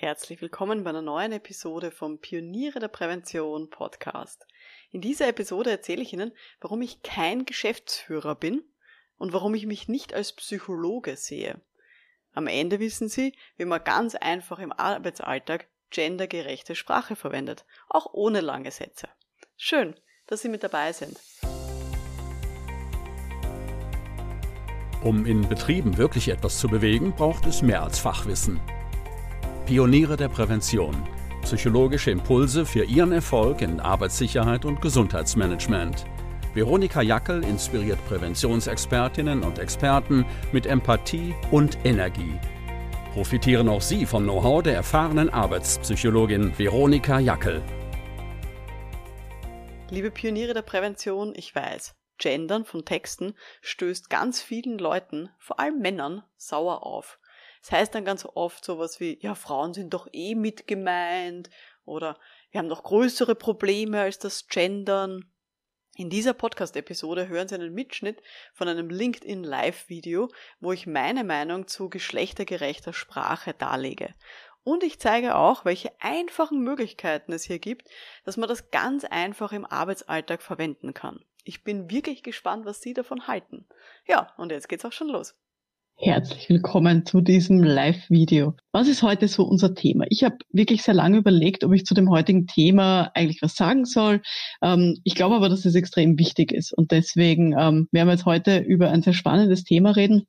Herzlich 0.00 0.40
willkommen 0.40 0.82
bei 0.82 0.88
einer 0.88 1.02
neuen 1.02 1.32
Episode 1.32 1.90
vom 1.90 2.16
Pioniere 2.16 2.78
der 2.78 2.88
Prävention 2.88 3.68
Podcast. 3.68 4.46
In 4.92 5.02
dieser 5.02 5.28
Episode 5.28 5.70
erzähle 5.70 6.00
ich 6.00 6.14
Ihnen, 6.14 6.32
warum 6.58 6.80
ich 6.80 7.02
kein 7.02 7.44
Geschäftsführer 7.44 8.34
bin 8.34 8.64
und 9.18 9.34
warum 9.34 9.54
ich 9.54 9.66
mich 9.66 9.88
nicht 9.88 10.14
als 10.14 10.32
Psychologe 10.32 11.18
sehe. 11.18 11.60
Am 12.32 12.46
Ende 12.46 12.80
wissen 12.80 13.10
Sie, 13.10 13.34
wie 13.58 13.66
man 13.66 13.84
ganz 13.84 14.14
einfach 14.14 14.58
im 14.58 14.72
Arbeitsalltag 14.72 15.68
gendergerechte 15.90 16.74
Sprache 16.76 17.14
verwendet, 17.14 17.66
auch 17.90 18.14
ohne 18.14 18.40
lange 18.40 18.70
Sätze. 18.70 19.06
Schön, 19.58 19.94
dass 20.26 20.40
Sie 20.40 20.48
mit 20.48 20.62
dabei 20.62 20.94
sind. 20.94 21.20
Um 25.04 25.26
in 25.26 25.46
Betrieben 25.46 25.98
wirklich 25.98 26.28
etwas 26.28 26.58
zu 26.58 26.68
bewegen, 26.68 27.14
braucht 27.14 27.44
es 27.44 27.60
mehr 27.60 27.82
als 27.82 27.98
Fachwissen. 27.98 28.62
Pioniere 29.70 30.16
der 30.16 30.28
Prävention. 30.28 30.96
Psychologische 31.42 32.10
Impulse 32.10 32.66
für 32.66 32.82
Ihren 32.82 33.12
Erfolg 33.12 33.62
in 33.62 33.78
Arbeitssicherheit 33.78 34.64
und 34.64 34.82
Gesundheitsmanagement. 34.82 36.06
Veronika 36.54 37.02
Jackel 37.02 37.44
inspiriert 37.44 38.04
Präventionsexpertinnen 38.08 39.44
und 39.44 39.60
Experten 39.60 40.26
mit 40.50 40.66
Empathie 40.66 41.36
und 41.52 41.78
Energie. 41.84 42.36
Profitieren 43.12 43.68
auch 43.68 43.80
Sie 43.80 44.06
vom 44.06 44.24
Know-how 44.24 44.60
der 44.60 44.74
erfahrenen 44.74 45.30
Arbeitspsychologin 45.30 46.58
Veronika 46.58 47.20
Jackel. 47.20 47.62
Liebe 49.88 50.10
Pioniere 50.10 50.52
der 50.52 50.62
Prävention, 50.62 51.32
ich 51.36 51.54
weiß, 51.54 51.94
Gendern 52.18 52.64
von 52.64 52.84
Texten 52.84 53.34
stößt 53.62 54.10
ganz 54.10 54.42
vielen 54.42 54.80
Leuten, 54.80 55.30
vor 55.38 55.60
allem 55.60 55.78
Männern, 55.78 56.24
sauer 56.36 56.84
auf. 56.84 57.19
Das 57.60 57.72
heißt 57.72 57.94
dann 57.94 58.04
ganz 58.04 58.24
oft 58.24 58.64
sowas 58.64 59.00
wie, 59.00 59.18
ja, 59.20 59.34
Frauen 59.34 59.74
sind 59.74 59.92
doch 59.92 60.08
eh 60.12 60.34
mit 60.34 60.66
gemeint 60.66 61.50
oder 61.84 62.18
wir 62.50 62.58
haben 62.58 62.68
noch 62.68 62.82
größere 62.82 63.34
Probleme 63.34 64.00
als 64.00 64.18
das 64.18 64.48
Gendern. 64.48 65.30
In 65.96 66.08
dieser 66.08 66.32
Podcast-Episode 66.32 67.28
hören 67.28 67.48
Sie 67.48 67.54
einen 67.54 67.74
Mitschnitt 67.74 68.22
von 68.54 68.68
einem 68.68 68.88
LinkedIn 68.88 69.44
Live-Video, 69.44 70.28
wo 70.60 70.72
ich 70.72 70.86
meine 70.86 71.24
Meinung 71.24 71.66
zu 71.66 71.90
geschlechtergerechter 71.90 72.92
Sprache 72.92 73.52
darlege. 73.52 74.14
Und 74.62 74.82
ich 74.82 74.98
zeige 74.98 75.36
auch, 75.36 75.64
welche 75.64 75.90
einfachen 76.00 76.62
Möglichkeiten 76.62 77.32
es 77.32 77.44
hier 77.44 77.58
gibt, 77.58 77.88
dass 78.24 78.36
man 78.36 78.48
das 78.48 78.70
ganz 78.70 79.04
einfach 79.04 79.52
im 79.52 79.66
Arbeitsalltag 79.66 80.42
verwenden 80.42 80.94
kann. 80.94 81.24
Ich 81.44 81.64
bin 81.64 81.90
wirklich 81.90 82.22
gespannt, 82.22 82.66
was 82.66 82.80
Sie 82.80 82.94
davon 82.94 83.26
halten. 83.26 83.66
Ja, 84.06 84.32
und 84.36 84.52
jetzt 84.52 84.68
geht's 84.68 84.84
auch 84.84 84.92
schon 84.92 85.08
los. 85.08 85.34
Herzlich 86.02 86.48
willkommen 86.48 87.04
zu 87.04 87.20
diesem 87.20 87.62
Live-Video. 87.62 88.54
Was 88.72 88.88
ist 88.88 89.02
heute 89.02 89.28
so 89.28 89.44
unser 89.44 89.74
Thema? 89.74 90.06
Ich 90.08 90.24
habe 90.24 90.38
wirklich 90.50 90.82
sehr 90.82 90.94
lange 90.94 91.18
überlegt, 91.18 91.62
ob 91.62 91.74
ich 91.74 91.84
zu 91.84 91.92
dem 91.92 92.08
heutigen 92.08 92.46
Thema 92.46 93.10
eigentlich 93.12 93.42
was 93.42 93.54
sagen 93.54 93.84
soll. 93.84 94.22
Ähm, 94.62 94.96
ich 95.04 95.14
glaube 95.14 95.36
aber, 95.36 95.50
dass 95.50 95.66
es 95.66 95.74
extrem 95.74 96.18
wichtig 96.18 96.52
ist 96.52 96.72
und 96.72 96.90
deswegen 96.90 97.52
ähm, 97.52 97.86
werden 97.92 98.08
wir 98.08 98.12
jetzt 98.12 98.24
heute 98.24 98.60
über 98.60 98.90
ein 98.90 99.02
sehr 99.02 99.12
spannendes 99.12 99.62
Thema 99.64 99.90
reden. 99.90 100.26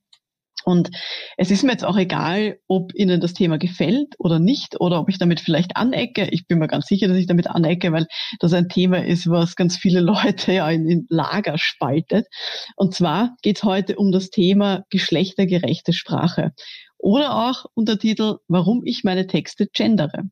Und 0.66 0.90
es 1.38 1.52
ist 1.52 1.64
mir 1.64 1.72
jetzt 1.72 1.86
auch 1.86 1.98
egal, 1.98 2.58
ob 2.68 2.94
Ihnen 2.96 3.22
das 3.22 3.34
Thema 3.34 3.58
gefällt 3.58 4.16
oder 4.18 4.40
nicht 4.40 4.80
oder 4.80 5.00
ob 5.00 5.10
ich 5.10 5.18
damit 5.18 5.40
vielleicht 5.40 5.78
anecke. 5.78 6.28
Ich 6.32 6.48
bin 6.48 6.60
mir 6.60 6.68
ganz 6.68 6.88
sicher, 6.88 7.08
dass 7.08 7.18
ich 7.18 7.28
damit 7.28 7.48
anecke, 7.48 7.92
weil 7.92 8.08
das 8.40 8.54
ein 8.54 8.70
Thema 8.70 9.04
ist, 9.04 9.30
was 9.30 9.56
ganz 9.56 9.78
viele 9.78 10.00
Leute 10.02 10.54
ja 10.54 10.70
in, 10.70 10.88
in 10.88 11.06
Lager 11.10 11.58
spaltet. 11.58 12.28
Und 12.76 12.94
zwar 12.94 13.36
geht 13.42 13.58
es 13.58 13.64
heute 13.64 13.96
um 13.96 14.12
das 14.12 14.30
Thema 14.30 14.84
geschlechtergerechte 14.90 15.94
Sprache 15.94 16.52
oder 16.98 17.36
auch 17.36 17.66
Untertitel, 17.74 18.38
warum 18.48 18.82
ich 18.86 19.04
meine 19.04 19.28
Texte 19.28 19.68
gendere. 19.74 20.24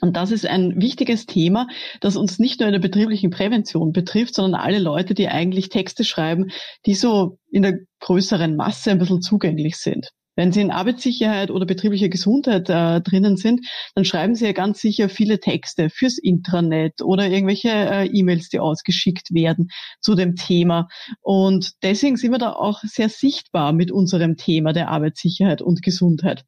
Und 0.00 0.16
das 0.16 0.30
ist 0.30 0.46
ein 0.46 0.80
wichtiges 0.80 1.26
Thema, 1.26 1.66
das 2.00 2.16
uns 2.16 2.38
nicht 2.38 2.60
nur 2.60 2.68
in 2.68 2.72
der 2.72 2.80
betrieblichen 2.80 3.30
Prävention 3.30 3.92
betrifft, 3.92 4.34
sondern 4.34 4.60
alle 4.60 4.78
Leute, 4.78 5.14
die 5.14 5.28
eigentlich 5.28 5.68
Texte 5.68 6.04
schreiben, 6.04 6.50
die 6.86 6.94
so 6.94 7.38
in 7.50 7.62
der 7.62 7.78
größeren 8.00 8.56
Masse 8.56 8.90
ein 8.90 8.98
bisschen 8.98 9.20
zugänglich 9.22 9.76
sind. 9.76 10.10
Wenn 10.36 10.52
Sie 10.52 10.62
in 10.62 10.70
Arbeitssicherheit 10.70 11.50
oder 11.50 11.66
betrieblicher 11.66 12.08
Gesundheit 12.08 12.70
äh, 12.70 13.02
drinnen 13.02 13.36
sind, 13.36 13.66
dann 13.94 14.06
schreiben 14.06 14.34
Sie 14.34 14.46
ja 14.46 14.52
ganz 14.52 14.80
sicher 14.80 15.10
viele 15.10 15.38
Texte 15.38 15.90
fürs 15.90 16.16
Intranet 16.16 17.02
oder 17.02 17.28
irgendwelche 17.28 17.68
äh, 17.68 18.06
E-Mails, 18.06 18.48
die 18.48 18.60
ausgeschickt 18.60 19.34
werden 19.34 19.68
zu 20.00 20.14
dem 20.14 20.36
Thema. 20.36 20.88
Und 21.20 21.72
deswegen 21.82 22.16
sind 22.16 22.30
wir 22.30 22.38
da 22.38 22.52
auch 22.52 22.80
sehr 22.84 23.10
sichtbar 23.10 23.74
mit 23.74 23.90
unserem 23.90 24.36
Thema 24.36 24.72
der 24.72 24.88
Arbeitssicherheit 24.88 25.60
und 25.60 25.82
Gesundheit. 25.82 26.44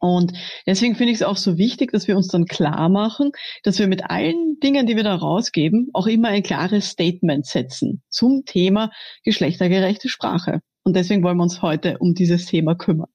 Und 0.00 0.32
deswegen 0.66 0.94
finde 0.94 1.12
ich 1.12 1.18
es 1.18 1.22
auch 1.22 1.36
so 1.36 1.58
wichtig, 1.58 1.92
dass 1.92 2.06
wir 2.06 2.16
uns 2.16 2.28
dann 2.28 2.46
klar 2.46 2.88
machen, 2.88 3.32
dass 3.64 3.78
wir 3.78 3.88
mit 3.88 4.10
allen 4.10 4.58
Dingen, 4.62 4.86
die 4.86 4.96
wir 4.96 5.04
da 5.04 5.14
rausgeben, 5.14 5.88
auch 5.92 6.06
immer 6.06 6.28
ein 6.28 6.42
klares 6.42 6.90
Statement 6.90 7.46
setzen 7.46 8.02
zum 8.08 8.44
Thema 8.44 8.90
geschlechtergerechte 9.24 10.08
Sprache. 10.08 10.60
Und 10.84 10.96
deswegen 10.96 11.22
wollen 11.22 11.36
wir 11.36 11.42
uns 11.42 11.62
heute 11.62 11.98
um 11.98 12.14
dieses 12.14 12.46
Thema 12.46 12.74
kümmern. 12.74 13.10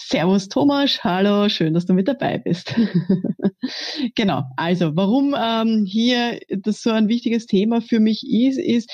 Servus 0.00 0.48
Thomas, 0.48 1.02
hallo, 1.02 1.48
schön, 1.48 1.74
dass 1.74 1.84
du 1.84 1.92
mit 1.92 2.06
dabei 2.06 2.38
bist. 2.38 2.72
genau, 4.14 4.44
also 4.56 4.94
warum 4.94 5.34
ähm, 5.36 5.84
hier 5.86 6.38
das 6.48 6.82
so 6.82 6.90
ein 6.90 7.08
wichtiges 7.08 7.46
Thema 7.46 7.80
für 7.80 7.98
mich 7.98 8.22
ist, 8.22 8.60
ist, 8.60 8.90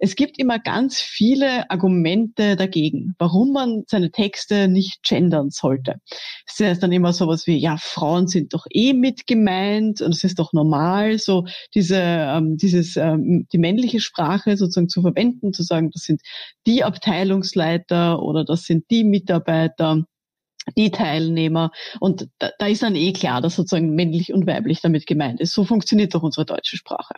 es 0.00 0.16
gibt 0.16 0.36
immer 0.36 0.58
ganz 0.58 1.00
viele 1.00 1.70
Argumente 1.70 2.56
dagegen, 2.56 3.14
warum 3.18 3.52
man 3.52 3.84
seine 3.86 4.10
Texte 4.10 4.66
nicht 4.66 5.04
gendern 5.04 5.50
sollte. 5.50 6.00
Es 6.44 6.58
heißt 6.58 6.82
dann 6.82 6.92
immer 6.92 7.12
sowas 7.12 7.46
wie, 7.46 7.56
ja, 7.56 7.76
Frauen 7.78 8.26
sind 8.26 8.52
doch 8.52 8.66
eh 8.70 8.94
mit 8.94 9.28
gemeint 9.28 10.02
und 10.02 10.12
es 10.12 10.24
ist 10.24 10.40
doch 10.40 10.52
normal, 10.52 11.18
so 11.18 11.44
diese, 11.72 12.00
ähm, 12.00 12.56
dieses, 12.56 12.96
ähm, 12.96 13.46
die 13.52 13.58
männliche 13.58 14.00
Sprache 14.00 14.56
sozusagen 14.56 14.88
zu 14.88 15.02
verwenden, 15.02 15.52
zu 15.52 15.62
sagen, 15.62 15.90
das 15.92 16.02
sind 16.02 16.20
die 16.66 16.82
Abteilungsleiter 16.82 18.20
oder 18.20 18.44
das 18.44 18.64
sind 18.64 18.90
die 18.90 19.04
Mitarbeiter 19.04 20.02
die 20.76 20.90
Teilnehmer. 20.90 21.70
Und 22.00 22.28
da, 22.38 22.50
da 22.58 22.66
ist 22.66 22.82
dann 22.82 22.96
eh 22.96 23.12
klar, 23.12 23.40
dass 23.40 23.56
sozusagen 23.56 23.94
männlich 23.94 24.32
und 24.32 24.46
weiblich 24.46 24.80
damit 24.80 25.06
gemeint 25.06 25.40
ist. 25.40 25.52
So 25.52 25.64
funktioniert 25.64 26.14
doch 26.14 26.22
unsere 26.22 26.46
deutsche 26.46 26.76
Sprache. 26.76 27.14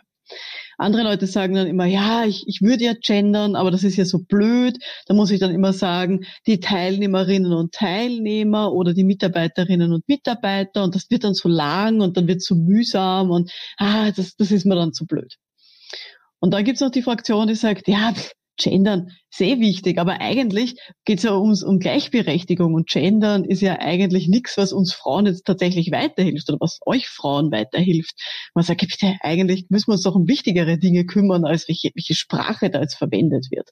Andere 0.77 1.03
Leute 1.03 1.27
sagen 1.27 1.55
dann 1.55 1.67
immer, 1.67 1.85
ja, 1.85 2.25
ich, 2.25 2.47
ich 2.47 2.61
würde 2.61 2.85
ja 2.85 2.93
gendern, 2.93 3.55
aber 3.55 3.69
das 3.69 3.83
ist 3.83 3.97
ja 3.97 4.05
so 4.05 4.19
blöd. 4.19 4.77
Da 5.05 5.13
muss 5.13 5.31
ich 5.31 5.39
dann 5.39 5.51
immer 5.51 5.73
sagen, 5.73 6.25
die 6.47 6.59
Teilnehmerinnen 6.59 7.53
und 7.53 7.73
Teilnehmer 7.73 8.71
oder 8.71 8.93
die 8.93 9.03
Mitarbeiterinnen 9.03 9.93
und 9.93 10.07
Mitarbeiter 10.07 10.83
und 10.83 10.95
das 10.95 11.09
wird 11.09 11.23
dann 11.23 11.33
so 11.33 11.49
lang 11.49 12.01
und 12.01 12.17
dann 12.17 12.27
wird 12.27 12.37
es 12.37 12.45
so 12.45 12.55
mühsam 12.55 13.29
und 13.29 13.51
ah, 13.77 14.11
das, 14.11 14.35
das 14.35 14.51
ist 14.51 14.65
mir 14.65 14.75
dann 14.75 14.93
zu 14.93 15.05
blöd. 15.05 15.37
Und 16.39 16.51
dann 16.51 16.63
gibt's 16.63 16.81
noch 16.81 16.89
die 16.89 17.03
Fraktion, 17.03 17.47
die 17.47 17.55
sagt, 17.55 17.87
ja, 17.87 18.13
Gendern 18.61 19.11
sehr 19.29 19.59
wichtig, 19.59 19.97
aber 19.97 20.19
eigentlich 20.19 20.75
geht 21.05 21.19
es 21.19 21.23
ja 21.23 21.35
ums, 21.35 21.63
um 21.63 21.79
Gleichberechtigung 21.79 22.73
und 22.73 22.89
Gendern 22.89 23.45
ist 23.45 23.61
ja 23.61 23.79
eigentlich 23.79 24.27
nichts, 24.27 24.57
was 24.57 24.73
uns 24.73 24.93
Frauen 24.93 25.25
jetzt 25.25 25.45
tatsächlich 25.45 25.91
weiterhilft 25.91 26.49
oder 26.49 26.59
was 26.59 26.79
euch 26.85 27.07
Frauen 27.07 27.51
weiterhilft. 27.51 28.13
Man 28.53 28.63
sagt, 28.63 28.81
bitte, 28.81 29.15
eigentlich 29.21 29.65
müssen 29.69 29.87
wir 29.87 29.93
uns 29.93 30.03
doch 30.03 30.15
um 30.15 30.27
wichtigere 30.27 30.77
Dinge 30.77 31.05
kümmern, 31.05 31.45
als 31.45 31.67
welche, 31.67 31.91
welche 31.95 32.15
Sprache 32.15 32.69
da 32.69 32.81
jetzt 32.81 32.95
verwendet 32.95 33.47
wird. 33.51 33.69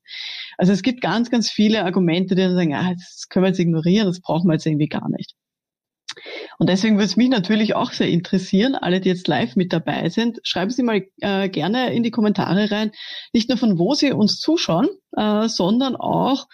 Also 0.57 0.71
es 0.71 0.81
gibt 0.81 1.01
ganz, 1.01 1.29
ganz 1.29 1.49
viele 1.49 1.83
Argumente, 1.83 2.35
die 2.35 2.41
dann 2.41 2.55
sagen, 2.55 2.73
ah, 2.73 2.93
das 2.93 3.27
können 3.29 3.43
wir 3.43 3.49
jetzt 3.49 3.59
ignorieren, 3.59 4.07
das 4.07 4.21
brauchen 4.21 4.47
wir 4.47 4.53
jetzt 4.53 4.65
irgendwie 4.65 4.87
gar 4.87 5.09
nicht. 5.09 5.35
Und 6.59 6.67
deswegen 6.67 6.97
würde 6.97 7.05
es 7.05 7.15
mich 7.15 7.29
natürlich 7.29 7.73
auch 7.73 7.93
sehr 7.93 8.09
interessieren, 8.09 8.75
alle, 8.75 8.99
die 8.99 9.07
jetzt 9.07 9.29
live 9.29 9.55
mit 9.55 9.71
dabei 9.71 10.09
sind, 10.09 10.41
schreiben 10.43 10.71
Sie 10.71 10.83
mal 10.83 11.07
äh, 11.21 11.47
gerne 11.47 11.93
in 11.93 12.03
die 12.03 12.11
Kommentare 12.11 12.69
rein, 12.69 12.91
nicht 13.31 13.47
nur 13.47 13.57
von 13.57 13.79
wo 13.79 13.93
Sie 13.93 14.11
uns 14.11 14.41
zuschauen, 14.41 14.89
äh, 15.15 15.47
sondern 15.47 15.95
auch, 15.95 16.47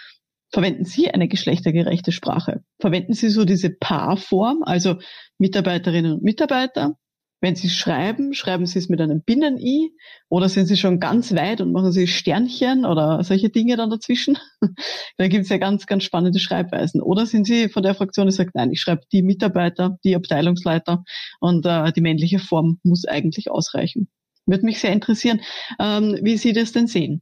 verwenden 0.52 0.86
Sie 0.86 1.10
eine 1.10 1.28
geschlechtergerechte 1.28 2.12
Sprache? 2.12 2.64
Verwenden 2.80 3.14
Sie 3.14 3.30
so 3.30 3.46
diese 3.46 3.72
Paarform, 3.72 4.62
also 4.62 4.98
Mitarbeiterinnen 5.40 6.14
und 6.14 6.24
Mitarbeiter, 6.24 6.98
wenn 7.46 7.56
Sie 7.56 7.70
schreiben, 7.70 8.34
schreiben 8.34 8.66
Sie 8.66 8.80
es 8.80 8.90
mit 8.90 9.00
einem 9.00 9.22
Binnen-I 9.22 9.92
oder 10.30 10.50
sind 10.50 10.66
Sie 10.66 10.78
schon 10.78 11.00
ganz 11.00 11.32
weit 11.36 11.62
und 11.62 11.72
machen 11.72 11.92
Sie 11.92 12.08
Sternchen 12.08 12.86
oder 12.86 13.24
solche 13.24 13.52
Dinge 13.52 13.78
dann 13.78 13.92
dazwischen? 13.92 14.40
da 15.18 15.28
gibt 15.28 15.44
es 15.44 15.50
ja 15.50 15.58
ganz, 15.58 15.86
ganz 15.86 16.04
spannende 16.04 16.40
Schreibweisen. 16.40 17.04
Oder 17.04 17.28
sind 17.28 17.46
Sie 17.46 17.70
von 17.70 17.84
der 17.84 17.94
Fraktion, 17.94 18.26
die 18.26 18.34
sagt, 18.34 18.56
nein, 18.56 18.72
ich 18.72 18.82
schreibe 18.82 19.04
die 19.12 19.22
Mitarbeiter, 19.22 20.00
die 20.04 20.16
Abteilungsleiter 20.16 21.04
und 21.40 21.68
äh, 21.68 21.94
die 21.94 22.02
männliche 22.02 22.40
Form 22.40 22.80
muss 22.82 23.06
eigentlich 23.06 23.52
ausreichen. 23.52 24.10
Würde 24.48 24.66
mich 24.66 24.80
sehr 24.80 24.92
interessieren, 24.92 25.40
ähm, 25.80 26.18
wie 26.24 26.38
Sie 26.38 26.52
das 26.52 26.72
denn 26.72 26.88
sehen. 26.88 27.22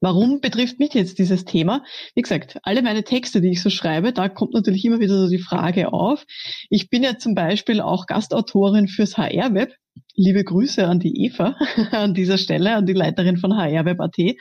Warum 0.00 0.40
betrifft 0.40 0.78
mich 0.78 0.94
jetzt 0.94 1.18
dieses 1.18 1.44
Thema? 1.44 1.84
Wie 2.14 2.22
gesagt, 2.22 2.58
alle 2.62 2.82
meine 2.82 3.04
Texte, 3.04 3.40
die 3.40 3.50
ich 3.50 3.62
so 3.62 3.70
schreibe, 3.70 4.12
da 4.12 4.28
kommt 4.28 4.54
natürlich 4.54 4.84
immer 4.84 5.00
wieder 5.00 5.18
so 5.18 5.28
die 5.28 5.38
Frage 5.38 5.92
auf. 5.92 6.24
Ich 6.70 6.90
bin 6.90 7.02
ja 7.02 7.18
zum 7.18 7.34
Beispiel 7.34 7.80
auch 7.80 8.06
Gastautorin 8.06 8.88
fürs 8.88 9.16
HR-Web 9.16 9.74
Liebe 10.14 10.44
Grüße 10.44 10.86
an 10.86 11.00
die 11.00 11.24
Eva 11.24 11.56
an 11.90 12.12
dieser 12.12 12.36
Stelle, 12.36 12.74
an 12.74 12.84
die 12.84 12.92
Leiterin 12.92 13.38
von 13.38 13.56
HRWeb.at. 13.56 14.36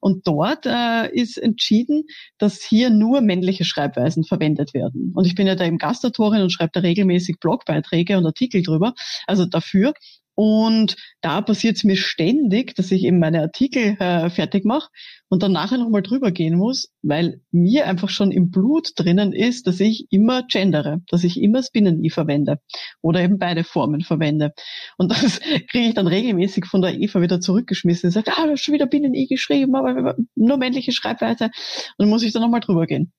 Und 0.00 0.26
dort 0.26 0.66
äh, 0.66 1.12
ist 1.12 1.38
entschieden, 1.38 2.04
dass 2.38 2.62
hier 2.62 2.90
nur 2.90 3.20
männliche 3.20 3.64
Schreibweisen 3.64 4.24
verwendet 4.24 4.74
werden. 4.74 5.12
Und 5.14 5.26
ich 5.26 5.36
bin 5.36 5.46
ja 5.46 5.54
da 5.54 5.64
im 5.64 5.78
Gastautorin 5.78 6.42
und 6.42 6.50
schreibe 6.50 6.72
da 6.72 6.80
regelmäßig 6.80 7.36
Blogbeiträge 7.40 8.18
und 8.18 8.26
Artikel 8.26 8.62
drüber, 8.62 8.94
also 9.26 9.46
dafür. 9.46 9.94
Und 10.34 10.96
da 11.20 11.40
passiert 11.40 11.76
es 11.76 11.84
mir 11.84 11.96
ständig, 11.96 12.74
dass 12.74 12.90
ich 12.90 13.04
eben 13.04 13.18
meine 13.18 13.40
Artikel 13.40 13.96
äh, 13.98 14.30
fertig 14.30 14.64
mache 14.64 14.88
und 15.28 15.42
dann 15.42 15.52
nachher 15.52 15.78
nochmal 15.78 16.02
drüber 16.02 16.30
gehen 16.30 16.56
muss, 16.56 16.90
weil 17.02 17.40
mir 17.50 17.86
einfach 17.86 18.08
schon 18.08 18.30
im 18.30 18.50
Blut 18.50 18.92
drinnen 18.96 19.32
ist, 19.32 19.66
dass 19.66 19.80
ich 19.80 20.06
immer 20.10 20.42
gendere, 20.44 21.00
dass 21.08 21.24
ich 21.24 21.40
immer 21.40 21.58
das 21.58 21.70
Binnen-I 21.70 22.10
verwende 22.10 22.58
oder 23.02 23.20
eben 23.20 23.38
beide 23.38 23.64
Formen 23.64 24.00
verwende. 24.00 24.52
Und 24.96 25.10
das 25.22 25.40
kriege 25.70 25.88
ich 25.88 25.94
dann 25.94 26.06
regelmäßig 26.06 26.66
von 26.66 26.82
der 26.82 26.94
Eva 26.98 27.20
wieder 27.20 27.40
zurückgeschmissen. 27.40 28.10
Sie 28.10 28.14
sagt, 28.14 28.28
ah, 28.28 28.46
du 28.46 28.52
hast 28.52 28.62
schon 28.62 28.74
wieder 28.74 28.86
Binnen-I 28.86 29.26
geschrieben, 29.26 29.74
aber 29.74 30.16
nur 30.34 30.56
männliche 30.56 30.92
Schreibweise. 30.92 31.44
Und 31.44 31.52
dann 31.98 32.08
muss 32.08 32.22
ich 32.22 32.32
da 32.32 32.40
nochmal 32.40 32.60
drüber 32.60 32.86
gehen 32.86 33.12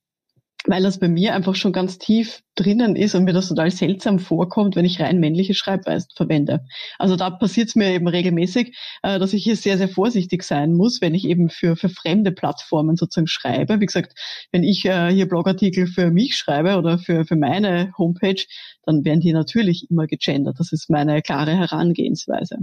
weil 0.65 0.83
das 0.83 0.99
bei 0.99 1.07
mir 1.07 1.33
einfach 1.33 1.55
schon 1.55 1.73
ganz 1.73 1.97
tief 1.97 2.41
drinnen 2.55 2.95
ist 2.95 3.15
und 3.15 3.23
mir 3.25 3.33
das 3.33 3.49
total 3.49 3.71
seltsam 3.71 4.19
vorkommt, 4.19 4.75
wenn 4.75 4.85
ich 4.85 4.99
rein 4.99 5.19
männliche 5.19 5.53
Schreibweisen 5.53 6.09
verwende. 6.15 6.65
Also 6.99 7.15
da 7.15 7.29
passiert 7.29 7.69
es 7.69 7.75
mir 7.75 7.91
eben 7.91 8.07
regelmäßig, 8.07 8.77
äh, 9.01 9.19
dass 9.19 9.33
ich 9.33 9.43
hier 9.43 9.55
sehr, 9.55 9.77
sehr 9.77 9.89
vorsichtig 9.89 10.43
sein 10.43 10.73
muss, 10.73 11.01
wenn 11.01 11.15
ich 11.15 11.25
eben 11.25 11.49
für, 11.49 11.75
für 11.75 11.89
fremde 11.89 12.31
Plattformen 12.31 12.95
sozusagen 12.95 13.27
schreibe. 13.27 13.79
Wie 13.79 13.85
gesagt, 13.85 14.17
wenn 14.51 14.63
ich 14.63 14.85
äh, 14.85 15.09
hier 15.09 15.27
Blogartikel 15.27 15.87
für 15.87 16.11
mich 16.11 16.35
schreibe 16.35 16.77
oder 16.77 16.97
für, 16.99 17.25
für 17.25 17.35
meine 17.35 17.91
Homepage, 17.97 18.43
dann 18.83 19.03
werden 19.03 19.21
die 19.21 19.33
natürlich 19.33 19.89
immer 19.89 20.07
gegendert. 20.07 20.59
Das 20.59 20.71
ist 20.71 20.89
meine 20.89 21.21
klare 21.21 21.57
Herangehensweise. 21.57 22.59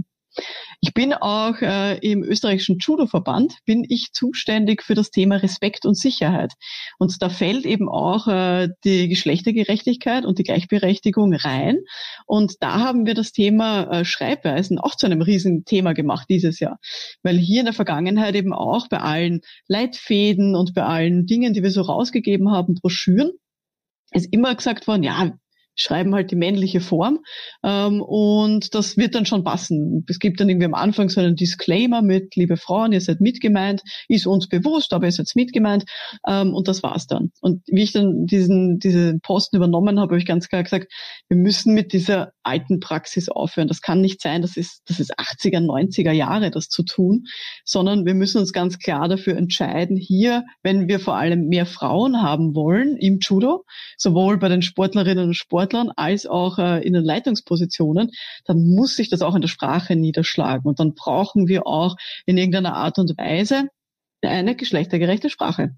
Ich 0.81 0.93
bin 0.93 1.13
auch 1.13 1.61
äh, 1.61 1.97
im 1.99 2.23
österreichischen 2.23 2.77
Judo-Verband, 2.79 3.57
bin 3.65 3.85
ich 3.87 4.09
zuständig 4.13 4.83
für 4.83 4.95
das 4.95 5.11
Thema 5.11 5.35
Respekt 5.35 5.85
und 5.85 5.97
Sicherheit. 5.97 6.53
Und 6.97 7.21
da 7.21 7.29
fällt 7.29 7.65
eben 7.65 7.89
auch 7.89 8.27
äh, 8.27 8.69
die 8.83 9.07
Geschlechtergerechtigkeit 9.09 10.25
und 10.25 10.39
die 10.39 10.43
Gleichberechtigung 10.43 11.33
rein. 11.33 11.79
Und 12.25 12.55
da 12.61 12.79
haben 12.79 13.05
wir 13.05 13.13
das 13.13 13.31
Thema 13.31 13.83
äh, 13.91 14.05
Schreibweisen 14.05 14.79
auch 14.79 14.95
zu 14.95 15.05
einem 15.05 15.21
riesen 15.21 15.65
Thema 15.65 15.93
gemacht 15.93 16.27
dieses 16.29 16.59
Jahr. 16.59 16.79
Weil 17.23 17.37
hier 17.37 17.59
in 17.59 17.65
der 17.65 17.73
Vergangenheit 17.73 18.35
eben 18.35 18.53
auch 18.53 18.87
bei 18.87 18.99
allen 18.99 19.41
Leitfäden 19.67 20.55
und 20.55 20.73
bei 20.73 20.83
allen 20.83 21.25
Dingen, 21.25 21.53
die 21.53 21.63
wir 21.63 21.71
so 21.71 21.81
rausgegeben 21.81 22.51
haben, 22.51 22.75
Broschüren, 22.75 23.31
ist 24.13 24.31
immer 24.31 24.53
gesagt 24.55 24.87
worden, 24.87 25.03
ja, 25.03 25.31
schreiben 25.75 26.13
halt 26.13 26.31
die 26.31 26.35
männliche 26.35 26.81
Form 26.81 27.19
ähm, 27.63 28.01
und 28.01 28.75
das 28.75 28.97
wird 28.97 29.15
dann 29.15 29.25
schon 29.25 29.43
passen. 29.43 30.05
Es 30.07 30.19
gibt 30.19 30.39
dann 30.39 30.49
irgendwie 30.49 30.65
am 30.65 30.73
Anfang 30.73 31.09
so 31.09 31.21
einen 31.21 31.35
Disclaimer 31.35 32.01
mit, 32.01 32.35
liebe 32.35 32.57
Frauen, 32.57 32.91
ihr 32.91 33.01
seid 33.01 33.21
mitgemeint, 33.21 33.81
ist 34.07 34.27
uns 34.27 34.47
bewusst, 34.47 34.93
aber 34.93 35.05
ihr 35.05 35.11
seid 35.11 35.31
mitgemeint 35.35 35.85
ähm, 36.27 36.53
und 36.53 36.67
das 36.67 36.83
war's 36.83 37.07
dann. 37.07 37.31
Und 37.41 37.63
wie 37.67 37.83
ich 37.83 37.93
dann 37.93 38.25
diesen, 38.25 38.79
diesen 38.79 39.21
Posten 39.21 39.55
übernommen 39.55 39.99
habe, 39.99 40.11
habe 40.11 40.19
ich 40.19 40.25
ganz 40.25 40.49
klar 40.49 40.63
gesagt, 40.63 40.91
wir 41.29 41.37
müssen 41.37 41.73
mit 41.73 41.93
dieser 41.93 42.31
alten 42.43 42.79
Praxis 42.79 43.29
aufhören. 43.29 43.67
Das 43.67 43.81
kann 43.81 44.01
nicht 44.01 44.21
sein, 44.21 44.41
das 44.41 44.57
ist, 44.57 44.81
das 44.85 44.99
ist 44.99 45.17
80er, 45.17 45.59
90er 45.59 46.11
Jahre, 46.11 46.51
das 46.51 46.67
zu 46.67 46.83
tun, 46.83 47.25
sondern 47.63 48.05
wir 48.05 48.13
müssen 48.13 48.39
uns 48.39 48.51
ganz 48.51 48.77
klar 48.77 49.07
dafür 49.07 49.37
entscheiden, 49.37 49.95
hier, 49.95 50.43
wenn 50.63 50.87
wir 50.87 50.99
vor 50.99 51.15
allem 51.15 51.47
mehr 51.47 51.65
Frauen 51.65 52.21
haben 52.21 52.55
wollen 52.55 52.97
im 52.97 53.19
Judo, 53.21 53.63
sowohl 53.97 54.37
bei 54.37 54.49
den 54.49 54.61
Sportlerinnen 54.61 55.27
und 55.27 55.33
Sportlern, 55.33 55.60
Sportlern 55.61 55.91
als 55.95 56.25
auch 56.25 56.57
äh, 56.57 56.85
in 56.85 56.93
den 56.93 57.03
Leitungspositionen, 57.03 58.11
dann 58.45 58.65
muss 58.65 58.95
sich 58.95 59.09
das 59.09 59.21
auch 59.21 59.35
in 59.35 59.41
der 59.41 59.47
Sprache 59.47 59.95
niederschlagen. 59.95 60.65
Und 60.65 60.79
dann 60.79 60.93
brauchen 60.95 61.47
wir 61.47 61.67
auch 61.67 61.95
in 62.25 62.37
irgendeiner 62.37 62.75
Art 62.75 62.97
und 62.97 63.17
Weise 63.17 63.67
eine 64.23 64.55
geschlechtergerechte 64.55 65.29
Sprache. 65.29 65.71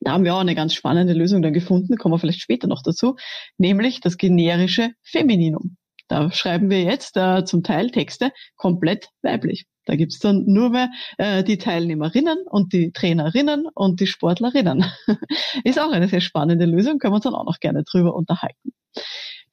Da 0.00 0.12
haben 0.12 0.24
wir 0.24 0.34
auch 0.34 0.40
eine 0.40 0.54
ganz 0.54 0.74
spannende 0.74 1.14
Lösung 1.14 1.40
dann 1.40 1.54
gefunden, 1.54 1.96
kommen 1.96 2.14
wir 2.14 2.18
vielleicht 2.18 2.42
später 2.42 2.66
noch 2.66 2.82
dazu, 2.82 3.16
nämlich 3.56 4.00
das 4.00 4.18
generische 4.18 4.90
Femininum. 5.02 5.76
Da 6.08 6.30
schreiben 6.30 6.70
wir 6.70 6.82
jetzt 6.82 7.16
äh, 7.16 7.44
zum 7.44 7.62
Teil 7.62 7.90
Texte 7.90 8.32
komplett 8.56 9.10
weiblich. 9.22 9.66
Da 9.86 9.94
gibt's 9.94 10.18
dann 10.18 10.44
nur 10.46 10.70
mehr 10.70 10.90
äh, 11.16 11.44
die 11.44 11.58
Teilnehmerinnen 11.58 12.38
und 12.46 12.72
die 12.72 12.92
Trainerinnen 12.92 13.66
und 13.74 14.00
die 14.00 14.06
Sportlerinnen. 14.06 14.84
Ist 15.64 15.78
auch 15.78 15.92
eine 15.92 16.08
sehr 16.08 16.20
spannende 16.20 16.66
Lösung, 16.66 16.98
können 16.98 17.12
wir 17.12 17.16
uns 17.16 17.24
dann 17.24 17.34
auch 17.34 17.46
noch 17.46 17.60
gerne 17.60 17.84
drüber 17.84 18.14
unterhalten. 18.14 18.72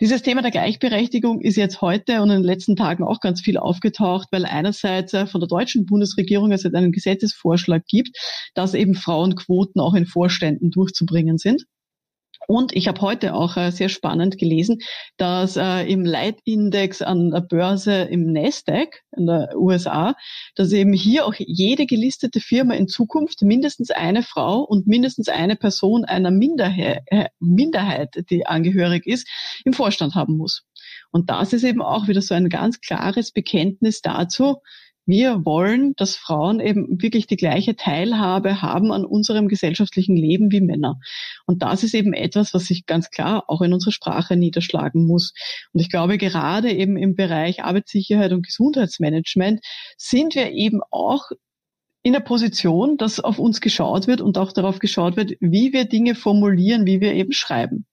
Dieses 0.01 0.23
Thema 0.23 0.41
der 0.41 0.51
Gleichberechtigung 0.51 1.39
ist 1.41 1.55
jetzt 1.55 1.81
heute 1.81 2.21
und 2.21 2.29
in 2.31 2.37
den 2.37 2.43
letzten 2.43 2.75
Tagen 2.75 3.03
auch 3.03 3.19
ganz 3.19 3.41
viel 3.41 3.57
aufgetaucht, 3.57 4.27
weil 4.31 4.45
einerseits 4.45 5.13
äh, 5.13 5.27
von 5.27 5.39
der 5.39 5.47
deutschen 5.47 5.85
Bundesregierung 5.85 6.51
es 6.51 6.65
einen 6.65 6.91
Gesetzesvorschlag 6.91 7.85
gibt, 7.87 8.17
dass 8.55 8.73
eben 8.73 8.95
Frauenquoten 8.95 9.79
auch 9.79 9.93
in 9.93 10.07
Vorständen 10.07 10.71
durchzubringen 10.71 11.37
sind. 11.37 11.65
Und 12.47 12.75
ich 12.75 12.87
habe 12.87 13.01
heute 13.01 13.33
auch 13.33 13.57
äh, 13.57 13.71
sehr 13.71 13.89
spannend 13.89 14.37
gelesen, 14.37 14.79
dass 15.17 15.55
äh, 15.57 15.89
im 15.91 16.05
Leitindex 16.05 17.01
an 17.01 17.31
der 17.31 17.41
Börse 17.41 18.03
im 18.03 18.31
Nasdaq 18.31 19.01
in 19.15 19.27
der 19.27 19.49
USA, 19.55 20.15
dass 20.55 20.71
eben 20.71 20.93
hier 20.93 21.25
auch 21.25 21.35
jede 21.37 21.85
gelistete 21.85 22.39
Firma 22.39 22.73
in 22.73 22.87
Zukunft 22.87 23.41
mindestens 23.41 23.91
eine 23.91 24.23
Frau 24.23 24.61
und 24.61 24.87
mindestens 24.87 25.29
eine 25.29 25.55
Person 25.55 26.05
einer 26.05 26.31
Minderheit, 26.31 27.03
äh, 27.07 27.25
Minderheit, 27.39 28.23
die 28.29 28.45
angehörig 28.45 29.05
ist, 29.05 29.27
im 29.65 29.73
Vorstand 29.73 30.15
haben 30.15 30.37
muss. 30.37 30.63
Und 31.11 31.29
das 31.29 31.53
ist 31.53 31.63
eben 31.63 31.81
auch 31.81 32.07
wieder 32.07 32.21
so 32.21 32.33
ein 32.33 32.49
ganz 32.49 32.81
klares 32.81 33.31
Bekenntnis 33.31 34.01
dazu, 34.01 34.57
wir 35.05 35.45
wollen, 35.45 35.93
dass 35.95 36.15
Frauen 36.15 36.59
eben 36.59 37.01
wirklich 37.01 37.27
die 37.27 37.35
gleiche 37.35 37.75
Teilhabe 37.75 38.61
haben 38.61 38.91
an 38.91 39.05
unserem 39.05 39.47
gesellschaftlichen 39.47 40.15
Leben 40.15 40.51
wie 40.51 40.61
Männer. 40.61 40.99
Und 41.45 41.61
das 41.61 41.83
ist 41.83 41.93
eben 41.93 42.13
etwas, 42.13 42.53
was 42.53 42.65
sich 42.65 42.85
ganz 42.85 43.09
klar 43.09 43.43
auch 43.47 43.61
in 43.61 43.73
unserer 43.73 43.91
Sprache 43.91 44.37
niederschlagen 44.37 45.05
muss. 45.05 45.33
Und 45.73 45.81
ich 45.81 45.89
glaube, 45.89 46.17
gerade 46.17 46.71
eben 46.71 46.95
im 46.97 47.15
Bereich 47.15 47.63
Arbeitssicherheit 47.63 48.31
und 48.31 48.45
Gesundheitsmanagement 48.45 49.59
sind 49.97 50.35
wir 50.35 50.51
eben 50.51 50.81
auch 50.89 51.31
in 52.01 52.13
der 52.13 52.19
Position, 52.19 52.97
dass 52.97 53.19
auf 53.19 53.39
uns 53.39 53.61
geschaut 53.61 54.07
wird 54.07 54.21
und 54.21 54.37
auch 54.37 54.51
darauf 54.51 54.79
geschaut 54.79 55.15
wird, 55.15 55.33
wie 55.39 55.73
wir 55.73 55.85
Dinge 55.85 56.15
formulieren, 56.15 56.85
wie 56.85 57.01
wir 57.01 57.13
eben 57.13 57.31
schreiben. 57.31 57.85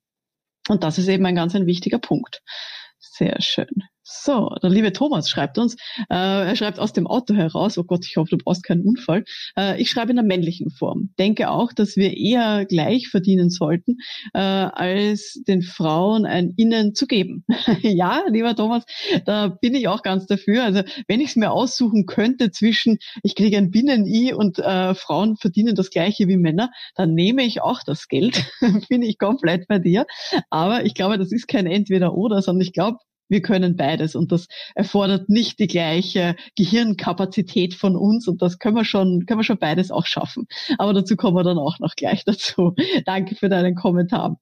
Und 0.68 0.84
das 0.84 0.98
ist 0.98 1.08
eben 1.08 1.24
ein 1.26 1.36
ganz 1.36 1.54
ein 1.54 1.66
wichtiger 1.66 1.98
Punkt. 1.98 2.42
Sehr 2.98 3.40
schön. 3.40 3.84
So, 4.12 4.50
der 4.60 4.70
liebe 4.70 4.92
Thomas 4.92 5.30
schreibt 5.30 5.56
uns, 5.56 5.74
äh, 6.08 6.48
er 6.48 6.56
schreibt 6.56 6.80
aus 6.80 6.92
dem 6.92 7.06
Auto 7.06 7.32
heraus, 7.34 7.78
oh 7.78 7.84
Gott, 7.84 8.04
ich 8.04 8.16
hoffe, 8.16 8.30
du 8.30 8.38
brauchst 8.38 8.64
keinen 8.64 8.82
Unfall. 8.82 9.24
Äh, 9.56 9.80
ich 9.80 9.88
schreibe 9.88 10.10
in 10.10 10.16
der 10.16 10.24
männlichen 10.24 10.70
Form. 10.70 11.10
Denke 11.16 11.48
auch, 11.48 11.72
dass 11.72 11.96
wir 11.96 12.16
eher 12.16 12.66
gleich 12.66 13.06
verdienen 13.08 13.50
sollten, 13.50 13.98
äh, 14.34 14.40
als 14.40 15.40
den 15.46 15.62
Frauen 15.62 16.26
ein 16.26 16.52
Innen 16.56 16.96
zu 16.96 17.06
geben. 17.06 17.44
ja, 17.82 18.24
lieber 18.28 18.56
Thomas, 18.56 18.84
da 19.26 19.46
bin 19.46 19.76
ich 19.76 19.86
auch 19.86 20.02
ganz 20.02 20.26
dafür. 20.26 20.64
Also 20.64 20.82
wenn 21.06 21.20
ich 21.20 21.28
es 21.28 21.36
mir 21.36 21.52
aussuchen 21.52 22.06
könnte 22.06 22.50
zwischen, 22.50 22.98
ich 23.22 23.36
kriege 23.36 23.58
ein 23.58 23.70
Binnen-I 23.70 24.34
und 24.34 24.58
äh, 24.58 24.94
Frauen 24.96 25.36
verdienen 25.36 25.76
das 25.76 25.90
gleiche 25.90 26.26
wie 26.26 26.36
Männer, 26.36 26.72
dann 26.96 27.14
nehme 27.14 27.44
ich 27.44 27.62
auch 27.62 27.80
das 27.86 28.08
Geld. 28.08 28.44
bin 28.88 29.02
ich 29.02 29.18
komplett 29.18 29.68
bei 29.68 29.78
dir. 29.78 30.04
Aber 30.50 30.84
ich 30.84 30.94
glaube, 30.94 31.16
das 31.16 31.30
ist 31.30 31.46
kein 31.46 31.66
Entweder-Oder, 31.66 32.42
sondern 32.42 32.62
ich 32.62 32.72
glaube, 32.72 32.98
wir 33.30 33.42
können 33.42 33.76
beides 33.76 34.14
und 34.14 34.32
das 34.32 34.46
erfordert 34.74 35.28
nicht 35.28 35.58
die 35.58 35.68
gleiche 35.68 36.36
Gehirnkapazität 36.56 37.74
von 37.74 37.96
uns 37.96 38.28
und 38.28 38.42
das 38.42 38.58
können 38.58 38.76
wir 38.76 38.84
schon, 38.84 39.24
können 39.26 39.40
wir 39.40 39.44
schon 39.44 39.58
beides 39.58 39.90
auch 39.90 40.06
schaffen. 40.06 40.46
Aber 40.78 40.92
dazu 40.92 41.16
kommen 41.16 41.36
wir 41.36 41.44
dann 41.44 41.58
auch 41.58 41.78
noch 41.78 41.94
gleich 41.96 42.24
dazu. 42.24 42.74
Danke 43.06 43.34
für 43.36 43.48
deinen 43.48 43.74
Kommentar. 43.74 44.38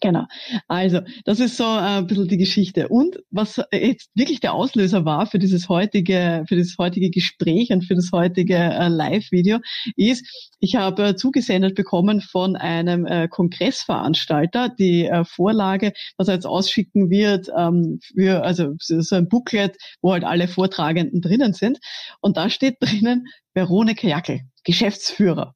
Genau. 0.00 0.24
Also, 0.66 1.00
das 1.24 1.40
ist 1.40 1.56
so 1.56 1.64
äh, 1.64 1.98
ein 1.98 2.06
bisschen 2.06 2.28
die 2.28 2.36
Geschichte. 2.36 2.88
Und 2.88 3.18
was 3.30 3.60
jetzt 3.72 4.10
wirklich 4.14 4.40
der 4.40 4.54
Auslöser 4.54 5.04
war 5.04 5.26
für 5.26 5.38
dieses 5.38 5.68
heutige, 5.68 6.44
für 6.48 6.56
das 6.56 6.74
heutige 6.78 7.10
Gespräch 7.10 7.70
und 7.70 7.84
für 7.84 7.94
das 7.94 8.10
heutige 8.12 8.56
äh, 8.56 8.88
Live-Video 8.88 9.58
ist, 9.96 10.54
ich 10.58 10.76
habe 10.76 11.08
äh, 11.08 11.16
zugesendet 11.16 11.74
bekommen 11.74 12.20
von 12.20 12.56
einem 12.56 13.06
Kongressveranstalter 13.30 14.68
die 14.68 15.10
Vorlage, 15.24 15.92
was 16.16 16.28
er 16.28 16.34
jetzt 16.34 16.46
ausschicken 16.46 17.10
wird, 17.10 17.48
ähm, 17.56 17.98
für, 18.02 18.42
also 18.42 18.74
so 18.78 19.16
ein 19.16 19.28
Booklet, 19.28 19.76
wo 20.00 20.12
halt 20.12 20.24
alle 20.24 20.48
Vortragenden 20.48 21.20
drinnen 21.20 21.52
sind. 21.52 21.78
Und 22.20 22.36
da 22.36 22.50
steht 22.50 22.76
drinnen 22.80 23.26
Veronika 23.54 24.06
Jackel, 24.06 24.40
Geschäftsführer 24.64 25.54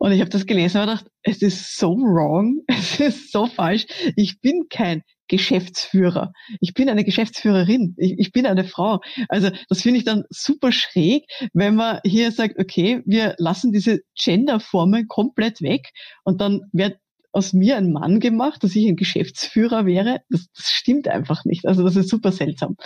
und 0.00 0.12
ich 0.12 0.20
habe 0.20 0.30
das 0.30 0.46
gelesen 0.46 0.80
und 0.80 0.86
gedacht, 0.86 1.06
es 1.22 1.42
ist 1.42 1.76
so 1.76 1.94
wrong, 1.94 2.60
es 2.66 2.98
ist 2.98 3.32
so 3.32 3.46
falsch. 3.46 3.86
Ich 4.16 4.40
bin 4.40 4.64
kein 4.70 5.02
Geschäftsführer. 5.28 6.32
Ich 6.60 6.72
bin 6.72 6.88
eine 6.88 7.04
Geschäftsführerin. 7.04 7.94
Ich, 7.98 8.14
ich 8.18 8.32
bin 8.32 8.46
eine 8.46 8.64
Frau. 8.64 9.00
Also 9.28 9.50
das 9.68 9.82
finde 9.82 9.98
ich 9.98 10.04
dann 10.04 10.24
super 10.30 10.72
schräg, 10.72 11.26
wenn 11.52 11.76
man 11.76 12.00
hier 12.02 12.32
sagt, 12.32 12.58
okay, 12.58 13.02
wir 13.04 13.34
lassen 13.36 13.72
diese 13.72 14.00
Genderformen 14.18 15.06
komplett 15.06 15.60
weg 15.60 15.90
und 16.24 16.40
dann 16.40 16.62
wird 16.72 16.96
aus 17.32 17.52
mir 17.52 17.76
ein 17.76 17.92
Mann 17.92 18.20
gemacht, 18.20 18.62
dass 18.64 18.74
ich 18.74 18.86
ein 18.86 18.96
Geschäftsführer 18.96 19.86
wäre. 19.86 20.20
Das, 20.30 20.48
das 20.54 20.70
stimmt 20.70 21.08
einfach 21.08 21.44
nicht. 21.44 21.66
Also 21.66 21.84
das 21.84 21.96
ist 21.96 22.08
super 22.08 22.32
seltsam. 22.32 22.76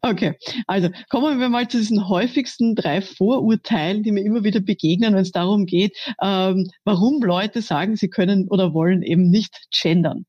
Okay, 0.00 0.34
also 0.66 0.88
kommen 1.08 1.40
wir 1.40 1.48
mal 1.48 1.68
zu 1.68 1.78
diesen 1.78 2.08
häufigsten 2.08 2.74
drei 2.74 3.00
Vorurteilen, 3.02 4.02
die 4.02 4.12
mir 4.12 4.24
immer 4.24 4.44
wieder 4.44 4.60
begegnen, 4.60 5.14
wenn 5.14 5.22
es 5.22 5.32
darum 5.32 5.66
geht, 5.66 5.96
ähm, 6.22 6.68
warum 6.84 7.22
Leute 7.22 7.62
sagen, 7.62 7.96
sie 7.96 8.08
können 8.08 8.48
oder 8.48 8.74
wollen 8.74 9.02
eben 9.02 9.30
nicht 9.30 9.66
gendern. 9.70 10.24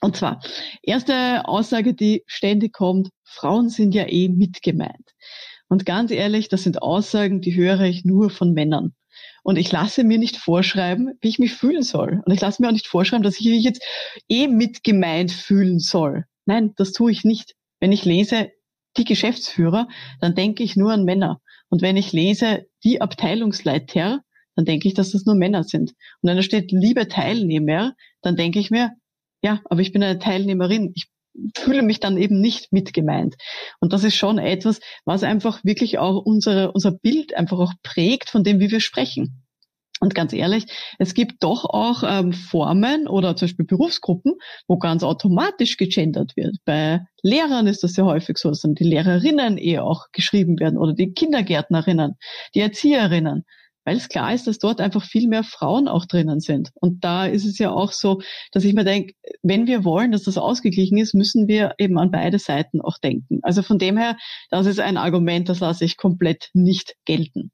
Und 0.00 0.16
zwar, 0.16 0.40
erste 0.82 1.46
Aussage, 1.46 1.94
die 1.94 2.22
ständig 2.26 2.72
kommt, 2.72 3.10
Frauen 3.22 3.68
sind 3.68 3.94
ja 3.94 4.08
eh 4.08 4.28
mitgemeint. 4.28 5.10
Und 5.68 5.84
ganz 5.86 6.10
ehrlich, 6.10 6.48
das 6.48 6.62
sind 6.62 6.82
Aussagen, 6.82 7.40
die 7.40 7.54
höre 7.54 7.82
ich 7.82 8.04
nur 8.04 8.30
von 8.30 8.52
Männern. 8.52 8.94
Und 9.42 9.56
ich 9.56 9.70
lasse 9.72 10.04
mir 10.04 10.18
nicht 10.18 10.36
vorschreiben, 10.36 11.18
wie 11.20 11.28
ich 11.28 11.38
mich 11.38 11.54
fühlen 11.54 11.82
soll. 11.82 12.22
Und 12.24 12.32
ich 12.32 12.40
lasse 12.40 12.60
mir 12.60 12.68
auch 12.68 12.72
nicht 12.72 12.86
vorschreiben, 12.86 13.22
dass 13.22 13.40
ich 13.40 13.46
mich 13.46 13.64
jetzt 13.64 13.82
eh 14.28 14.46
mitgemeint 14.48 15.32
fühlen 15.32 15.78
soll. 15.78 16.24
Nein, 16.46 16.72
das 16.76 16.92
tue 16.92 17.12
ich 17.12 17.24
nicht. 17.24 17.54
Wenn 17.80 17.92
ich 17.92 18.04
lese 18.04 18.50
die 18.96 19.04
Geschäftsführer, 19.04 19.88
dann 20.20 20.34
denke 20.34 20.62
ich 20.62 20.76
nur 20.76 20.92
an 20.92 21.04
Männer. 21.04 21.40
Und 21.68 21.82
wenn 21.82 21.96
ich 21.96 22.12
lese 22.12 22.66
die 22.84 23.00
Abteilungsleiter, 23.00 24.20
dann 24.56 24.64
denke 24.64 24.88
ich, 24.88 24.94
dass 24.94 25.12
das 25.12 25.24
nur 25.24 25.36
Männer 25.36 25.64
sind. 25.64 25.90
Und 26.20 26.28
wenn 26.28 26.36
da 26.36 26.42
steht 26.42 26.72
liebe 26.72 27.08
Teilnehmer, 27.08 27.94
dann 28.20 28.36
denke 28.36 28.58
ich 28.58 28.70
mir, 28.70 28.92
ja, 29.42 29.60
aber 29.64 29.80
ich 29.80 29.92
bin 29.92 30.02
eine 30.02 30.18
Teilnehmerin. 30.18 30.92
Ich 30.94 31.08
fühle 31.56 31.82
mich 31.82 32.00
dann 32.00 32.16
eben 32.16 32.40
nicht 32.40 32.72
mitgemeint. 32.72 33.36
Und 33.80 33.92
das 33.92 34.04
ist 34.04 34.16
schon 34.16 34.38
etwas, 34.38 34.80
was 35.04 35.22
einfach 35.22 35.64
wirklich 35.64 35.98
auch 35.98 36.22
unsere, 36.24 36.72
unser 36.72 36.92
Bild 36.92 37.34
einfach 37.34 37.58
auch 37.58 37.72
prägt 37.82 38.30
von 38.30 38.44
dem, 38.44 38.60
wie 38.60 38.70
wir 38.70 38.80
sprechen. 38.80 39.44
Und 40.02 40.14
ganz 40.14 40.32
ehrlich, 40.32 40.64
es 40.98 41.12
gibt 41.12 41.42
doch 41.42 41.66
auch 41.66 42.02
ähm, 42.06 42.32
Formen 42.32 43.06
oder 43.06 43.36
zum 43.36 43.46
Beispiel 43.46 43.66
Berufsgruppen, 43.66 44.32
wo 44.66 44.78
ganz 44.78 45.02
automatisch 45.02 45.76
gegendert 45.76 46.36
wird. 46.36 46.56
Bei 46.64 47.00
Lehrern 47.22 47.66
ist 47.66 47.82
das 47.82 47.92
sehr 47.92 48.06
häufig 48.06 48.38
so, 48.38 48.48
dass 48.48 48.62
dann 48.62 48.74
die 48.74 48.84
Lehrerinnen 48.84 49.58
eher 49.58 49.84
auch 49.84 50.06
geschrieben 50.12 50.58
werden 50.58 50.78
oder 50.78 50.94
die 50.94 51.12
Kindergärtnerinnen, 51.12 52.16
die 52.54 52.60
Erzieherinnen 52.60 53.44
weil 53.90 53.96
es 53.96 54.08
klar 54.08 54.32
ist, 54.32 54.46
dass 54.46 54.60
dort 54.60 54.80
einfach 54.80 55.02
viel 55.02 55.26
mehr 55.26 55.42
Frauen 55.42 55.88
auch 55.88 56.06
drinnen 56.06 56.38
sind. 56.38 56.70
Und 56.74 57.02
da 57.02 57.26
ist 57.26 57.44
es 57.44 57.58
ja 57.58 57.72
auch 57.72 57.90
so, 57.90 58.20
dass 58.52 58.62
ich 58.62 58.72
mir 58.72 58.84
denke, 58.84 59.14
wenn 59.42 59.66
wir 59.66 59.84
wollen, 59.84 60.12
dass 60.12 60.22
das 60.22 60.38
ausgeglichen 60.38 60.96
ist, 60.96 61.12
müssen 61.12 61.48
wir 61.48 61.74
eben 61.76 61.98
an 61.98 62.12
beide 62.12 62.38
Seiten 62.38 62.80
auch 62.80 62.98
denken. 62.98 63.40
Also 63.42 63.62
von 63.62 63.80
dem 63.80 63.96
her, 63.96 64.16
das 64.48 64.66
ist 64.66 64.78
ein 64.78 64.96
Argument, 64.96 65.48
das 65.48 65.58
lasse 65.58 65.84
ich 65.84 65.96
komplett 65.96 66.50
nicht 66.54 66.94
gelten. 67.04 67.50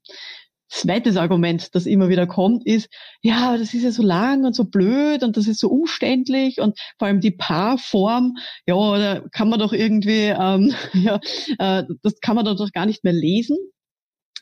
Zweites 0.69 1.17
Argument, 1.17 1.73
das 1.73 1.87
immer 1.87 2.07
wieder 2.07 2.27
kommt, 2.27 2.63
ist, 2.67 2.87
ja, 3.23 3.57
das 3.57 3.73
ist 3.73 3.81
ja 3.81 3.91
so 3.91 4.03
lang 4.03 4.45
und 4.45 4.53
so 4.53 4.65
blöd 4.65 5.23
und 5.23 5.37
das 5.37 5.47
ist 5.47 5.59
so 5.59 5.69
umständlich 5.69 6.61
und 6.61 6.77
vor 6.99 7.07
allem 7.07 7.19
die 7.19 7.31
Paarform, 7.31 8.35
ja, 8.67 8.99
da 8.99 9.27
kann 9.31 9.49
man 9.49 9.57
doch 9.57 9.73
irgendwie, 9.73 10.25
ähm, 10.37 10.75
ja, 10.93 11.19
äh, 11.57 11.83
das 12.03 12.19
kann 12.19 12.35
man 12.35 12.45
doch 12.45 12.71
gar 12.73 12.85
nicht 12.85 13.03
mehr 13.03 13.13
lesen. 13.13 13.57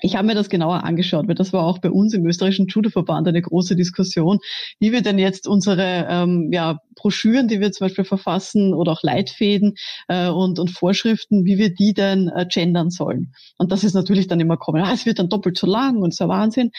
Ich 0.05 0.15
habe 0.15 0.27
mir 0.27 0.35
das 0.35 0.49
genauer 0.49 0.83
angeschaut, 0.83 1.27
weil 1.27 1.33
das 1.33 1.51
war 1.51 1.63
auch 1.63 1.79
bei 1.79 1.89
uns 1.89 2.13
im 2.13 2.23
österreichischen 2.27 2.67
Judoverband 2.67 3.27
eine 3.27 3.41
große 3.41 3.75
Diskussion, 3.75 4.37
wie 4.79 4.91
wir 4.91 5.01
denn 5.01 5.17
jetzt 5.17 5.47
unsere 5.47 6.05
ähm, 6.07 6.51
ja, 6.53 6.79
Broschüren, 6.93 7.47
die 7.47 7.59
wir 7.59 7.71
zum 7.71 7.85
Beispiel 7.85 8.05
verfassen 8.05 8.75
oder 8.75 8.91
auch 8.91 9.01
Leitfäden 9.01 9.73
äh, 10.07 10.29
und, 10.29 10.59
und 10.59 10.69
Vorschriften, 10.69 11.45
wie 11.45 11.57
wir 11.57 11.73
die 11.73 11.95
denn 11.95 12.27
äh, 12.27 12.45
gendern 12.47 12.91
sollen. 12.91 13.33
Und 13.57 13.71
das 13.71 13.83
ist 13.83 13.95
natürlich 13.95 14.27
dann 14.27 14.39
immer 14.39 14.57
kommen, 14.57 14.83
ah, 14.83 14.93
es 14.93 15.07
wird 15.07 15.17
dann 15.17 15.27
doppelt 15.27 15.57
so 15.57 15.65
lang 15.65 15.97
und 16.03 16.13
so 16.13 16.27
Wahnsinn. 16.27 16.69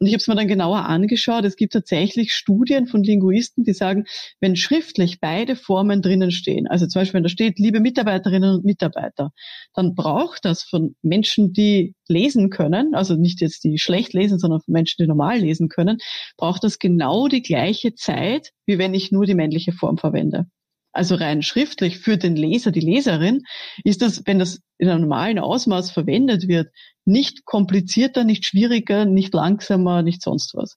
Und 0.00 0.08
ich 0.08 0.12
habe 0.12 0.20
es 0.20 0.26
mir 0.26 0.34
dann 0.34 0.48
genauer 0.48 0.84
angeschaut. 0.86 1.44
Es 1.44 1.54
gibt 1.54 1.74
tatsächlich 1.74 2.34
Studien 2.34 2.88
von 2.88 3.04
Linguisten, 3.04 3.62
die 3.62 3.74
sagen, 3.74 4.06
wenn 4.40 4.56
schriftlich 4.56 5.20
beide 5.20 5.54
Formen 5.54 6.02
drinnen 6.02 6.32
stehen, 6.32 6.66
also 6.66 6.88
zum 6.88 7.00
Beispiel 7.00 7.18
wenn 7.18 7.22
da 7.22 7.28
steht, 7.28 7.60
liebe 7.60 7.78
Mitarbeiterinnen 7.78 8.56
und 8.56 8.64
Mitarbeiter, 8.64 9.30
dann 9.72 9.94
braucht 9.94 10.44
das 10.44 10.64
von 10.64 10.96
Menschen, 11.02 11.52
die 11.52 11.94
lesen 12.08 12.50
können, 12.50 12.71
also 12.94 13.14
nicht 13.14 13.40
jetzt 13.40 13.64
die 13.64 13.78
schlecht 13.78 14.12
lesen, 14.12 14.38
sondern 14.38 14.60
von 14.60 14.72
Menschen, 14.72 15.02
die 15.02 15.06
normal 15.06 15.38
lesen 15.38 15.68
können, 15.68 15.98
braucht 16.36 16.64
das 16.64 16.78
genau 16.78 17.28
die 17.28 17.42
gleiche 17.42 17.94
Zeit, 17.94 18.50
wie 18.66 18.78
wenn 18.78 18.94
ich 18.94 19.12
nur 19.12 19.26
die 19.26 19.34
männliche 19.34 19.72
Form 19.72 19.98
verwende. 19.98 20.46
Also 20.92 21.14
rein 21.14 21.42
schriftlich 21.42 21.98
für 21.98 22.18
den 22.18 22.36
Leser, 22.36 22.70
die 22.70 22.80
Leserin, 22.80 23.42
ist 23.82 24.02
das, 24.02 24.22
wenn 24.26 24.38
das 24.38 24.60
in 24.76 24.88
einem 24.88 25.02
normalen 25.02 25.38
Ausmaß 25.38 25.90
verwendet 25.90 26.48
wird, 26.48 26.68
nicht 27.06 27.44
komplizierter, 27.46 28.24
nicht 28.24 28.44
schwieriger, 28.44 29.06
nicht 29.06 29.32
langsamer, 29.32 30.02
nicht 30.02 30.22
sonst 30.22 30.54
was. 30.54 30.76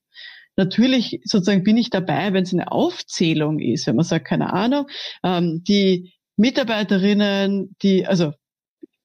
Natürlich 0.56 1.20
sozusagen 1.26 1.64
bin 1.64 1.76
ich 1.76 1.90
dabei, 1.90 2.32
wenn 2.32 2.44
es 2.44 2.54
eine 2.54 2.72
Aufzählung 2.72 3.60
ist, 3.60 3.88
wenn 3.88 3.98
man 3.98 4.06
sagt, 4.06 4.26
keine 4.26 4.54
Ahnung, 4.54 4.88
ähm, 5.22 5.64
die 5.68 6.14
Mitarbeiterinnen, 6.38 7.76
die, 7.82 8.06
also 8.06 8.32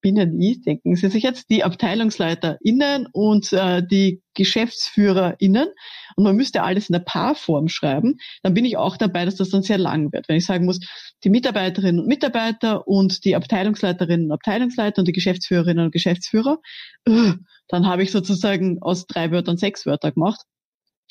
Binnen-I, 0.00 0.60
denken 0.60 0.96
Sie 0.96 1.08
sich 1.08 1.22
jetzt, 1.22 1.50
die 1.50 1.64
AbteilungsleiterInnen 1.64 3.08
und 3.12 3.52
äh, 3.52 3.82
die 3.86 4.22
GeschäftsführerInnen 4.34 5.68
und 6.16 6.24
man 6.24 6.36
müsste 6.36 6.62
alles 6.62 6.88
in 6.88 6.94
der 6.94 7.00
Paarform 7.00 7.68
schreiben, 7.68 8.16
dann 8.42 8.54
bin 8.54 8.64
ich 8.64 8.76
auch 8.76 8.96
dabei, 8.96 9.24
dass 9.24 9.36
das 9.36 9.50
dann 9.50 9.62
sehr 9.62 9.78
lang 9.78 10.12
wird. 10.12 10.28
Wenn 10.28 10.36
ich 10.36 10.46
sagen 10.46 10.64
muss, 10.64 10.80
die 11.24 11.30
Mitarbeiterinnen 11.30 12.00
und 12.00 12.06
Mitarbeiter 12.06 12.86
und 12.86 13.24
die 13.24 13.36
Abteilungsleiterinnen 13.36 14.26
und 14.26 14.32
Abteilungsleiter 14.32 15.00
und 15.00 15.08
die 15.08 15.12
Geschäftsführerinnen 15.12 15.86
und 15.86 15.92
Geschäftsführer, 15.92 16.58
äh, 17.06 17.32
dann 17.68 17.86
habe 17.86 18.02
ich 18.02 18.10
sozusagen 18.10 18.78
aus 18.80 19.06
drei 19.06 19.30
Wörtern 19.30 19.56
sechs 19.56 19.86
Wörter 19.86 20.12
gemacht. 20.12 20.40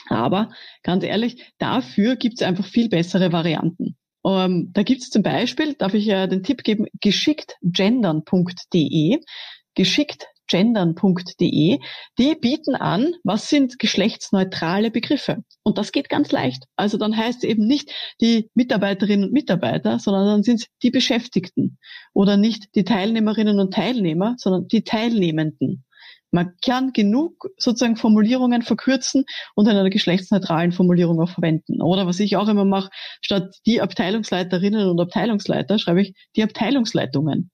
Aber 0.07 0.51
ganz 0.83 1.03
ehrlich, 1.03 1.53
dafür 1.57 2.15
gibt 2.15 2.41
es 2.41 2.47
einfach 2.47 2.65
viel 2.65 2.89
bessere 2.89 3.31
Varianten. 3.31 3.97
Ähm, 4.37 4.71
da 4.73 4.83
gibt 4.83 5.01
es 5.01 5.09
zum 5.09 5.23
Beispiel, 5.23 5.73
darf 5.73 5.93
ich 5.93 6.05
ja 6.05 6.27
den 6.27 6.43
Tipp 6.43 6.63
geben, 6.63 6.85
geschicktgendern.de. 7.01 9.19
Geschicktgendern.de, 9.75 11.79
die 12.17 12.35
bieten 12.35 12.75
an, 12.75 13.13
was 13.23 13.49
sind 13.49 13.79
geschlechtsneutrale 13.79 14.91
Begriffe. 14.91 15.43
Und 15.63 15.77
das 15.77 15.91
geht 15.91 16.09
ganz 16.09 16.31
leicht. 16.31 16.63
Also 16.75 16.97
dann 16.97 17.15
heißt 17.15 17.43
es 17.43 17.49
eben 17.49 17.65
nicht 17.65 17.91
die 18.21 18.49
Mitarbeiterinnen 18.55 19.25
und 19.25 19.33
Mitarbeiter, 19.33 19.99
sondern 19.99 20.25
dann 20.25 20.43
sind 20.43 20.61
es 20.61 20.67
die 20.83 20.91
Beschäftigten. 20.91 21.77
Oder 22.13 22.37
nicht 22.37 22.75
die 22.75 22.83
Teilnehmerinnen 22.83 23.59
und 23.59 23.73
Teilnehmer, 23.73 24.35
sondern 24.37 24.67
die 24.67 24.83
Teilnehmenden. 24.83 25.85
Man 26.31 26.53
kann 26.63 26.93
genug 26.93 27.49
sozusagen 27.57 27.95
Formulierungen 27.95 28.61
verkürzen 28.61 29.25
und 29.55 29.67
in 29.67 29.75
einer 29.75 29.89
geschlechtsneutralen 29.89 30.71
Formulierung 30.71 31.19
auch 31.21 31.29
verwenden. 31.29 31.81
Oder 31.81 32.05
was 32.05 32.19
ich 32.19 32.35
auch 32.37 32.47
immer 32.47 32.65
mache, 32.65 32.89
statt 33.21 33.55
die 33.65 33.81
Abteilungsleiterinnen 33.81 34.87
und 34.87 34.99
Abteilungsleiter 34.99 35.79
schreibe 35.79 36.01
ich 36.01 36.13
die 36.35 36.43
Abteilungsleitungen. 36.43 37.51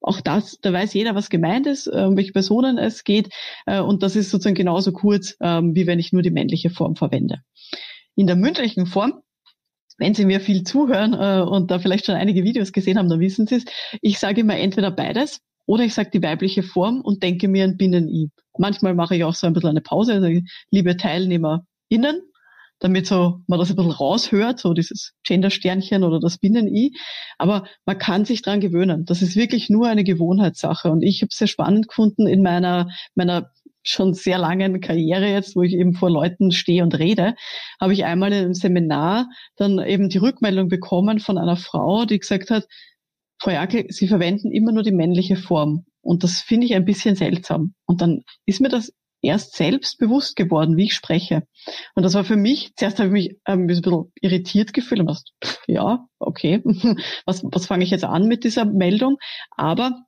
Auch 0.00 0.20
das, 0.20 0.58
da 0.62 0.72
weiß 0.72 0.94
jeder, 0.94 1.14
was 1.14 1.28
gemeint 1.28 1.66
ist, 1.66 1.88
um 1.88 2.16
welche 2.16 2.32
Personen 2.32 2.78
es 2.78 3.02
geht. 3.02 3.30
Äh, 3.66 3.80
und 3.80 4.02
das 4.02 4.14
ist 4.16 4.30
sozusagen 4.30 4.54
genauso 4.54 4.92
kurz, 4.92 5.36
ähm, 5.40 5.74
wie 5.74 5.86
wenn 5.86 5.98
ich 5.98 6.12
nur 6.12 6.22
die 6.22 6.30
männliche 6.30 6.70
Form 6.70 6.94
verwende. 6.94 7.42
In 8.14 8.26
der 8.26 8.36
mündlichen 8.36 8.86
Form 8.86 9.22
wenn 9.98 10.14
Sie 10.14 10.24
mir 10.24 10.40
viel 10.40 10.62
zuhören 10.62 11.12
äh, 11.12 11.42
und 11.42 11.70
da 11.70 11.80
vielleicht 11.80 12.06
schon 12.06 12.14
einige 12.14 12.44
Videos 12.44 12.72
gesehen 12.72 12.98
haben, 12.98 13.08
dann 13.08 13.20
wissen 13.20 13.46
Sie 13.46 13.56
es. 13.56 13.64
Ich 14.00 14.18
sage 14.18 14.40
immer 14.40 14.56
entweder 14.56 14.90
beides. 14.90 15.40
Oder 15.68 15.84
ich 15.84 15.92
sage 15.92 16.08
die 16.10 16.22
weibliche 16.22 16.62
Form 16.62 17.02
und 17.02 17.22
denke 17.22 17.46
mir 17.46 17.64
ein 17.64 17.76
Binnen-I. 17.76 18.30
Manchmal 18.56 18.94
mache 18.94 19.16
ich 19.16 19.24
auch 19.24 19.34
so 19.34 19.46
ein 19.46 19.52
bisschen 19.52 19.68
eine 19.68 19.82
Pause, 19.82 20.14
also 20.14 20.40
liebe 20.70 20.96
TeilnehmerInnen, 20.96 22.22
damit 22.78 23.06
so 23.06 23.42
man 23.46 23.58
das 23.58 23.68
ein 23.68 23.76
bisschen 23.76 23.90
raushört, 23.90 24.58
so 24.58 24.72
dieses 24.72 25.12
Gender-Sternchen 25.24 26.04
oder 26.04 26.20
das 26.20 26.38
Binnen-I. 26.38 26.96
Aber 27.36 27.66
man 27.84 27.98
kann 27.98 28.24
sich 28.24 28.40
dran 28.40 28.60
gewöhnen. 28.60 29.04
Das 29.04 29.20
ist 29.20 29.36
wirklich 29.36 29.68
nur 29.68 29.88
eine 29.88 30.04
Gewohnheitssache. 30.04 30.90
Und 30.90 31.02
ich 31.02 31.20
habe 31.20 31.28
es 31.30 31.36
sehr 31.36 31.48
spannend 31.48 31.88
gefunden 31.88 32.26
in 32.26 32.42
meiner, 32.42 32.88
meiner 33.14 33.50
schon 33.82 34.14
sehr 34.14 34.38
langen 34.38 34.80
Karriere 34.80 35.28
jetzt, 35.28 35.54
wo 35.54 35.62
ich 35.62 35.74
eben 35.74 35.92
vor 35.92 36.08
Leuten 36.10 36.50
stehe 36.50 36.82
und 36.82 36.98
rede, 36.98 37.34
habe 37.78 37.92
ich 37.92 38.06
einmal 38.06 38.32
in 38.32 38.38
einem 38.38 38.54
Seminar 38.54 39.28
dann 39.56 39.78
eben 39.78 40.08
die 40.08 40.18
Rückmeldung 40.18 40.68
bekommen 40.68 41.18
von 41.18 41.36
einer 41.36 41.56
Frau, 41.56 42.06
die 42.06 42.18
gesagt 42.18 42.50
hat, 42.50 42.64
Frau 43.40 43.50
Jakel, 43.52 43.86
Sie 43.88 44.08
verwenden 44.08 44.50
immer 44.50 44.72
nur 44.72 44.82
die 44.82 44.92
männliche 44.92 45.36
Form. 45.36 45.86
Und 46.00 46.24
das 46.24 46.40
finde 46.40 46.66
ich 46.66 46.74
ein 46.74 46.84
bisschen 46.84 47.16
seltsam. 47.16 47.74
Und 47.86 48.00
dann 48.00 48.22
ist 48.46 48.60
mir 48.60 48.68
das 48.68 48.92
erst 49.20 49.56
selbst 49.56 49.98
bewusst 49.98 50.36
geworden, 50.36 50.76
wie 50.76 50.84
ich 50.84 50.94
spreche. 50.94 51.42
Und 51.94 52.04
das 52.04 52.14
war 52.14 52.24
für 52.24 52.36
mich, 52.36 52.72
zuerst 52.76 52.98
habe 52.98 53.08
ich 53.08 53.12
mich 53.12 53.40
ähm, 53.46 53.62
ein 53.62 53.66
bisschen 53.66 54.12
irritiert 54.20 54.72
gefühlt 54.72 55.00
und 55.00 55.08
dachte, 55.08 55.24
ja, 55.66 56.06
okay, 56.18 56.62
was, 57.26 57.42
was 57.44 57.66
fange 57.66 57.84
ich 57.84 57.90
jetzt 57.90 58.04
an 58.04 58.28
mit 58.28 58.44
dieser 58.44 58.64
Meldung? 58.64 59.18
Aber 59.50 60.04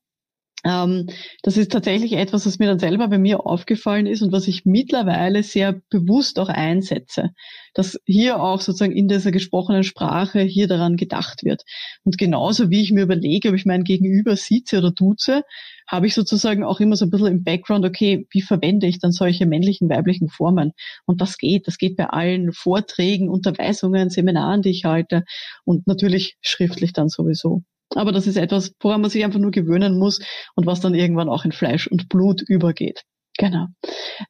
das 0.63 1.57
ist 1.57 1.73
tatsächlich 1.73 2.13
etwas, 2.13 2.45
was 2.45 2.59
mir 2.59 2.67
dann 2.67 2.79
selber 2.79 3.09
bei 3.09 3.17
mir 3.17 3.47
aufgefallen 3.47 4.07
ist 4.07 4.21
und 4.21 4.31
was 4.31 4.47
ich 4.47 4.67
mittlerweile 4.67 5.43
sehr 5.43 5.81
bewusst 5.89 6.39
auch 6.39 6.51
einsetze, 6.51 7.31
dass 7.73 7.99
hier 8.05 8.43
auch 8.43 8.61
sozusagen 8.61 8.93
in 8.93 9.09
dieser 9.09 9.31
gesprochenen 9.31 9.85
Sprache 9.85 10.41
hier 10.41 10.69
daran 10.69 10.97
gedacht 10.97 11.45
wird. 11.45 11.63
Und 12.05 12.19
genauso 12.19 12.69
wie 12.69 12.83
ich 12.83 12.93
mir 12.93 13.05
überlege, 13.05 13.49
ob 13.49 13.55
ich 13.55 13.65
mein 13.65 13.85
Gegenüber 13.85 14.37
sieze 14.37 14.79
oder 14.79 14.91
duze, 14.91 15.45
habe 15.89 16.07
ich 16.07 16.15
sozusagen 16.15 16.63
auch 16.63 16.79
immer 16.79 16.97
so 16.97 17.07
ein 17.07 17.11
bisschen 17.11 17.29
im 17.29 17.43
Background, 17.43 17.87
okay, 17.87 18.27
wie 18.31 18.43
verwende 18.43 18.87
ich 18.87 18.99
dann 18.99 19.13
solche 19.13 19.47
männlichen, 19.47 19.89
weiblichen 19.89 20.29
Formen? 20.29 20.73
Und 21.07 21.23
das 21.23 21.39
geht, 21.39 21.69
das 21.69 21.79
geht 21.79 21.97
bei 21.97 22.11
allen 22.11 22.53
Vorträgen, 22.53 23.31
Unterweisungen, 23.31 24.11
Seminaren, 24.11 24.61
die 24.61 24.71
ich 24.71 24.85
halte 24.85 25.25
und 25.65 25.87
natürlich 25.87 26.37
schriftlich 26.43 26.93
dann 26.93 27.09
sowieso. 27.09 27.63
Aber 27.95 28.13
das 28.13 28.27
ist 28.27 28.37
etwas, 28.37 28.75
woran 28.81 29.01
man 29.01 29.11
sich 29.11 29.25
einfach 29.25 29.41
nur 29.41 29.51
gewöhnen 29.51 29.99
muss 29.99 30.21
und 30.55 30.67
was 30.67 30.81
dann 30.81 30.95
irgendwann 30.95 31.29
auch 31.29 31.45
in 31.45 31.53
Fleisch 31.53 31.87
und 31.87 32.09
Blut 32.09 32.43
übergeht. 32.43 33.05
Genau. 33.41 33.69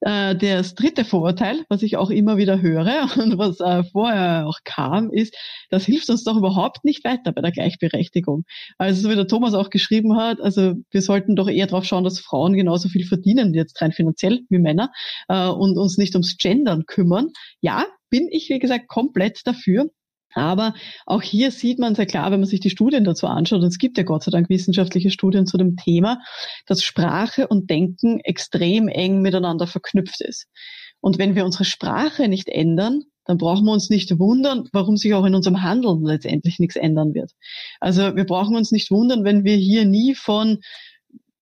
Äh, 0.02 0.37
das 0.37 0.76
dritte 0.76 1.05
Vorurteil, 1.05 1.64
was 1.69 1.83
ich 1.83 1.97
auch 1.97 2.11
immer 2.11 2.37
wieder 2.37 2.62
höre 2.62 3.09
und 3.19 3.38
was 3.38 3.59
äh, 3.59 3.83
vorher 3.83 4.47
auch 4.47 4.59
kam, 4.62 5.11
ist, 5.11 5.35
das 5.69 5.85
hilft 5.85 6.09
uns 6.11 6.23
doch 6.23 6.37
überhaupt 6.37 6.85
nicht 6.85 7.05
weiter 7.05 7.33
bei 7.33 7.40
der 7.40 7.50
Gleichberechtigung. 7.50 8.45
Also 8.79 9.02
so 9.02 9.11
wie 9.11 9.17
der 9.17 9.26
Thomas 9.26 9.55
auch 9.55 9.71
geschrieben 9.71 10.17
hat, 10.17 10.40
also 10.40 10.75
wir 10.93 11.02
sollten 11.02 11.35
doch 11.35 11.49
eher 11.49 11.67
darauf 11.67 11.85
schauen, 11.85 12.05
dass 12.05 12.21
Frauen 12.21 12.52
genauso 12.52 12.88
viel 12.88 13.05
verdienen, 13.05 13.52
jetzt 13.52 13.83
rein 13.83 13.90
finanziell 13.90 14.43
wie 14.49 14.61
Männer, 14.61 14.93
äh, 15.29 15.49
und 15.49 15.76
uns 15.76 15.99
nicht 15.99 16.14
ums 16.14 16.37
Gendern 16.38 16.87
kümmern. 16.87 17.31
Ja, 17.61 17.87
bin 18.11 18.29
ich, 18.31 18.49
wie 18.49 18.61
gesagt, 18.61 18.87
komplett 18.87 19.40
dafür. 19.45 19.90
Aber 20.34 20.75
auch 21.06 21.22
hier 21.22 21.50
sieht 21.50 21.78
man 21.78 21.94
sehr 21.94 22.06
klar, 22.06 22.30
wenn 22.30 22.40
man 22.40 22.49
sich 22.49 22.60
die 22.60 22.70
Studien 22.70 23.04
dazu 23.04 23.26
anschaut, 23.26 23.60
und 23.60 23.68
es 23.68 23.78
gibt 23.78 23.99
ja 23.99 24.04
Gott 24.04 24.22
sei 24.22 24.30
Dank 24.30 24.49
wissenschaftliche 24.49 25.10
Studien 25.10 25.46
zu 25.46 25.58
dem 25.58 25.76
Thema, 25.76 26.20
dass 26.66 26.82
Sprache 26.82 27.49
und 27.49 27.68
Denken 27.70 28.20
extrem 28.20 28.88
eng 28.88 29.20
miteinander 29.22 29.66
verknüpft 29.66 30.20
ist. 30.20 30.46
Und 31.00 31.18
wenn 31.18 31.34
wir 31.34 31.44
unsere 31.44 31.64
Sprache 31.64 32.28
nicht 32.28 32.49
ändern, 32.49 33.04
dann 33.25 33.38
brauchen 33.38 33.64
wir 33.64 33.72
uns 33.72 33.90
nicht 33.90 34.18
wundern, 34.18 34.68
warum 34.72 34.96
sich 34.96 35.14
auch 35.14 35.25
in 35.25 35.34
unserem 35.34 35.62
Handeln 35.62 36.04
letztendlich 36.04 36.58
nichts 36.58 36.76
ändern 36.76 37.14
wird. 37.14 37.32
Also 37.78 38.16
wir 38.16 38.25
brauchen 38.25 38.56
uns 38.56 38.72
nicht 38.72 38.90
wundern, 38.90 39.25
wenn 39.25 39.44
wir 39.44 39.56
hier 39.56 39.84
nie 39.84 40.14
von 40.14 40.58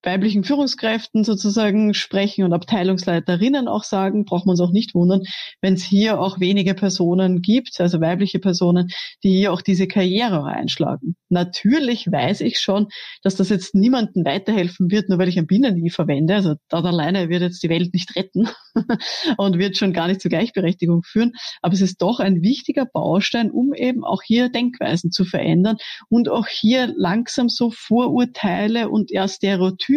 weiblichen 0.08 0.42
Führungskräften 0.42 1.22
sozusagen 1.22 1.92
sprechen 1.92 2.44
und 2.44 2.54
Abteilungsleiterinnen 2.54 3.68
auch 3.68 3.84
sagen, 3.84 4.24
braucht 4.24 4.46
man 4.46 4.54
uns 4.54 4.60
auch 4.60 4.72
nicht 4.72 4.94
wundern, 4.94 5.22
wenn 5.60 5.74
es 5.74 5.84
hier 5.84 6.18
auch 6.18 6.40
wenige 6.40 6.74
Personen 6.74 7.42
gibt, 7.42 7.78
also 7.78 8.00
weibliche 8.00 8.38
Personen, 8.38 8.88
die 9.22 9.30
hier 9.32 9.52
auch 9.52 9.60
diese 9.60 9.86
Karriere 9.86 10.44
einschlagen. 10.44 11.16
Natürlich 11.28 12.10
weiß 12.10 12.40
ich 12.40 12.58
schon, 12.58 12.88
dass 13.22 13.36
das 13.36 13.50
jetzt 13.50 13.74
niemandem 13.74 14.24
weiterhelfen 14.24 14.90
wird, 14.90 15.10
nur 15.10 15.18
weil 15.18 15.28
ich 15.28 15.38
ein 15.38 15.46
Binnen-I 15.46 15.90
verwende. 15.90 16.36
Also 16.36 16.54
da 16.70 16.80
alleine 16.80 17.28
wird 17.28 17.42
jetzt 17.42 17.62
die 17.62 17.68
Welt 17.68 17.92
nicht 17.92 18.16
retten 18.16 18.48
und 19.36 19.58
wird 19.58 19.76
schon 19.76 19.92
gar 19.92 20.08
nicht 20.08 20.22
zur 20.22 20.30
Gleichberechtigung 20.30 21.02
führen. 21.02 21.32
Aber 21.60 21.74
es 21.74 21.82
ist 21.82 22.00
doch 22.00 22.18
ein 22.18 22.40
wichtiger 22.40 22.86
Baustein, 22.86 23.50
um 23.50 23.74
eben 23.74 24.04
auch 24.04 24.22
hier 24.22 24.48
Denkweisen 24.48 25.10
zu 25.10 25.26
verändern 25.26 25.76
und 26.08 26.30
auch 26.30 26.46
hier 26.46 26.94
langsam 26.96 27.50
so 27.50 27.70
Vorurteile 27.70 28.88
und 28.88 29.10
ja 29.10 29.28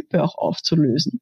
Stereotype 0.02 0.12
Type 0.12 0.24
auch 0.24 0.36
aufzulösen. 0.36 1.22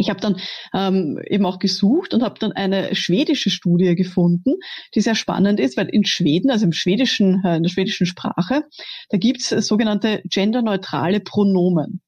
Ich 0.00 0.10
habe 0.10 0.20
dann 0.20 0.36
ähm, 0.74 1.20
eben 1.26 1.44
auch 1.44 1.58
gesucht 1.58 2.14
und 2.14 2.22
habe 2.22 2.38
dann 2.38 2.52
eine 2.52 2.94
schwedische 2.94 3.50
Studie 3.50 3.96
gefunden, 3.96 4.54
die 4.94 5.00
sehr 5.00 5.16
spannend 5.16 5.58
ist, 5.58 5.76
weil 5.76 5.88
in 5.88 6.04
Schweden, 6.04 6.50
also 6.50 6.66
im 6.66 6.72
schwedischen, 6.72 7.42
äh, 7.44 7.56
in 7.56 7.64
der 7.64 7.70
schwedischen 7.70 8.06
Sprache, 8.06 8.62
da 9.08 9.18
gibt's 9.18 9.48
sogenannte 9.48 10.22
genderneutrale 10.24 11.18
Pronomen. 11.18 12.00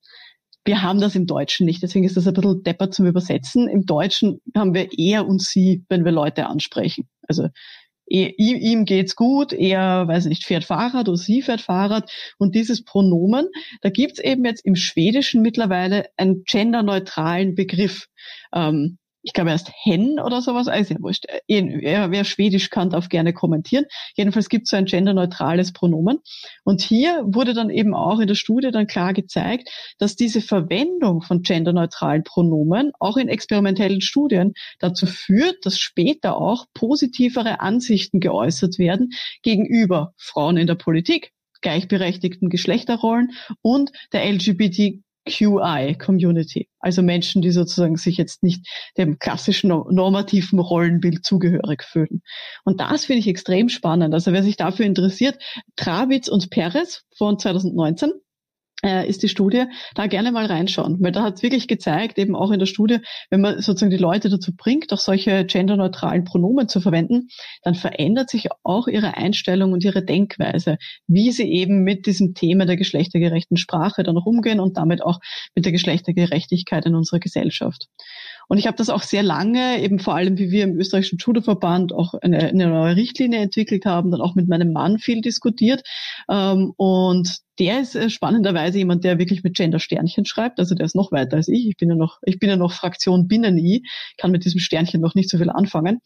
Wir 0.64 0.82
haben 0.82 1.00
das 1.00 1.16
im 1.16 1.26
Deutschen 1.26 1.66
nicht, 1.66 1.82
deswegen 1.82 2.04
ist 2.04 2.16
das 2.16 2.28
ein 2.28 2.34
bisschen 2.34 2.62
deppert 2.62 2.94
zum 2.94 3.06
Übersetzen. 3.06 3.66
Im 3.66 3.86
Deutschen 3.86 4.40
haben 4.54 4.74
wir 4.74 4.88
er 4.96 5.26
und 5.26 5.42
sie, 5.42 5.84
wenn 5.88 6.04
wir 6.04 6.12
Leute 6.12 6.46
ansprechen. 6.46 7.08
Also 7.26 7.48
ihm 8.10 8.84
geht's 8.84 9.14
gut, 9.16 9.52
er, 9.52 10.08
weiß 10.08 10.26
nicht, 10.26 10.44
fährt 10.44 10.64
Fahrrad 10.64 11.08
oder 11.08 11.16
sie 11.16 11.42
fährt 11.42 11.60
Fahrrad. 11.60 12.10
Und 12.38 12.54
dieses 12.54 12.84
Pronomen, 12.84 13.48
da 13.82 13.90
gibt's 13.90 14.18
eben 14.18 14.44
jetzt 14.44 14.64
im 14.64 14.74
Schwedischen 14.74 15.42
mittlerweile 15.42 16.06
einen 16.16 16.42
genderneutralen 16.44 17.54
Begriff. 17.54 18.08
Ähm, 18.52 18.98
ich 19.22 19.32
glaube 19.32 19.50
erst 19.50 19.70
Hen 19.82 20.18
oder 20.18 20.40
sowas, 20.40 20.68
also 20.68 20.94
ja 20.94 21.00
wurscht. 21.00 21.26
Wer, 21.46 22.10
wer 22.10 22.24
Schwedisch 22.24 22.70
kann, 22.70 22.90
darf 22.90 23.08
gerne 23.08 23.32
kommentieren. 23.32 23.84
Jedenfalls 24.14 24.48
gibt 24.48 24.64
es 24.64 24.70
so 24.70 24.76
ein 24.76 24.86
genderneutrales 24.86 25.72
Pronomen. 25.72 26.18
Und 26.64 26.80
hier 26.80 27.22
wurde 27.26 27.54
dann 27.54 27.70
eben 27.70 27.94
auch 27.94 28.20
in 28.20 28.28
der 28.28 28.34
Studie 28.34 28.70
dann 28.70 28.86
klar 28.86 29.12
gezeigt, 29.12 29.68
dass 29.98 30.16
diese 30.16 30.40
Verwendung 30.40 31.22
von 31.22 31.42
genderneutralen 31.42 32.24
Pronomen 32.24 32.92
auch 32.98 33.16
in 33.16 33.28
experimentellen 33.28 34.00
Studien 34.00 34.54
dazu 34.78 35.06
führt, 35.06 35.64
dass 35.64 35.78
später 35.78 36.36
auch 36.36 36.66
positivere 36.74 37.60
Ansichten 37.60 38.20
geäußert 38.20 38.78
werden 38.78 39.10
gegenüber 39.42 40.14
Frauen 40.16 40.56
in 40.56 40.66
der 40.66 40.74
Politik, 40.74 41.32
gleichberechtigten 41.60 42.48
Geschlechterrollen 42.48 43.32
und 43.60 43.90
der 44.12 44.30
LGBT 44.30 45.02
QI-Community, 45.26 46.68
also 46.78 47.02
Menschen, 47.02 47.42
die 47.42 47.50
sozusagen 47.50 47.96
sich 47.96 48.16
jetzt 48.16 48.42
nicht 48.42 48.66
dem 48.96 49.18
klassischen 49.18 49.68
normativen 49.68 50.58
Rollenbild 50.58 51.24
zugehörig 51.24 51.82
fühlen. 51.82 52.22
Und 52.64 52.80
das 52.80 53.04
finde 53.04 53.20
ich 53.20 53.28
extrem 53.28 53.68
spannend. 53.68 54.14
Also 54.14 54.32
wer 54.32 54.42
sich 54.42 54.56
dafür 54.56 54.86
interessiert, 54.86 55.38
Travitz 55.76 56.28
und 56.28 56.50
Perez 56.50 57.04
von 57.16 57.38
2019, 57.38 58.10
äh, 58.10 58.12
ist 58.82 59.22
die 59.22 59.28
Studie, 59.28 59.64
da 59.94 60.06
gerne 60.06 60.32
mal 60.32 60.46
reinschauen, 60.46 60.98
weil 61.00 61.12
da 61.12 61.22
hat 61.22 61.36
es 61.36 61.42
wirklich 61.42 61.68
gezeigt, 61.68 62.18
eben 62.18 62.34
auch 62.34 62.50
in 62.50 62.58
der 62.58 62.66
Studie, 62.66 62.98
wenn 63.28 63.40
man 63.40 63.60
sozusagen 63.60 63.90
die 63.90 63.96
Leute 63.96 64.30
dazu 64.30 64.52
bringt, 64.56 64.92
auch 64.92 64.98
solche 64.98 65.44
genderneutralen 65.44 66.24
Pronomen 66.24 66.68
zu 66.68 66.80
verwenden, 66.80 67.28
dann 67.62 67.74
verändert 67.74 68.30
sich 68.30 68.48
auch 68.62 68.88
ihre 68.88 69.16
Einstellung 69.16 69.72
und 69.72 69.84
ihre 69.84 70.04
Denkweise, 70.04 70.78
wie 71.06 71.30
sie 71.32 71.50
eben 71.50 71.82
mit 71.82 72.06
diesem 72.06 72.34
Thema 72.34 72.64
der 72.64 72.76
geschlechtergerechten 72.76 73.56
Sprache 73.56 74.02
dann 74.02 74.16
umgehen 74.16 74.60
und 74.60 74.76
damit 74.76 75.02
auch 75.02 75.20
mit 75.54 75.64
der 75.64 75.72
Geschlechtergerechtigkeit 75.72 76.86
in 76.86 76.94
unserer 76.94 77.20
Gesellschaft. 77.20 77.88
Und 78.48 78.58
ich 78.58 78.66
habe 78.66 78.76
das 78.76 78.90
auch 78.90 79.02
sehr 79.02 79.22
lange, 79.22 79.80
eben 79.80 80.00
vor 80.00 80.16
allem 80.16 80.36
wie 80.36 80.50
wir 80.50 80.64
im 80.64 80.76
österreichischen 80.76 81.18
Judoverband 81.18 81.92
auch 81.92 82.14
eine, 82.14 82.48
eine 82.48 82.66
neue 82.66 82.96
Richtlinie 82.96 83.38
entwickelt 83.38 83.86
haben, 83.86 84.10
dann 84.10 84.20
auch 84.20 84.34
mit 84.34 84.48
meinem 84.48 84.72
Mann 84.72 84.98
viel 84.98 85.20
diskutiert. 85.20 85.82
Ähm, 86.28 86.72
und 86.76 87.38
der 87.60 87.80
ist 87.82 87.94
äh, 87.94 88.08
spannenderweise 88.08 88.78
jemand, 88.78 89.04
der 89.04 89.18
wirklich 89.18 89.44
mit 89.44 89.54
Gender-Sternchen 89.54 90.24
schreibt. 90.24 90.58
Also 90.58 90.74
der 90.74 90.86
ist 90.86 90.96
noch 90.96 91.12
weiter 91.12 91.36
als 91.36 91.48
ich. 91.48 91.68
Ich 91.68 91.76
bin 91.76 91.90
ja 91.90 91.94
noch, 91.94 92.18
ich 92.24 92.38
bin 92.38 92.48
ja 92.48 92.56
noch 92.56 92.72
Fraktion 92.72 93.28
Binnen-I, 93.28 93.84
kann 94.16 94.30
mit 94.30 94.46
diesem 94.46 94.60
Sternchen 94.60 95.02
noch 95.02 95.14
nicht 95.14 95.28
so 95.28 95.36
viel 95.36 95.50
anfangen. 95.50 96.00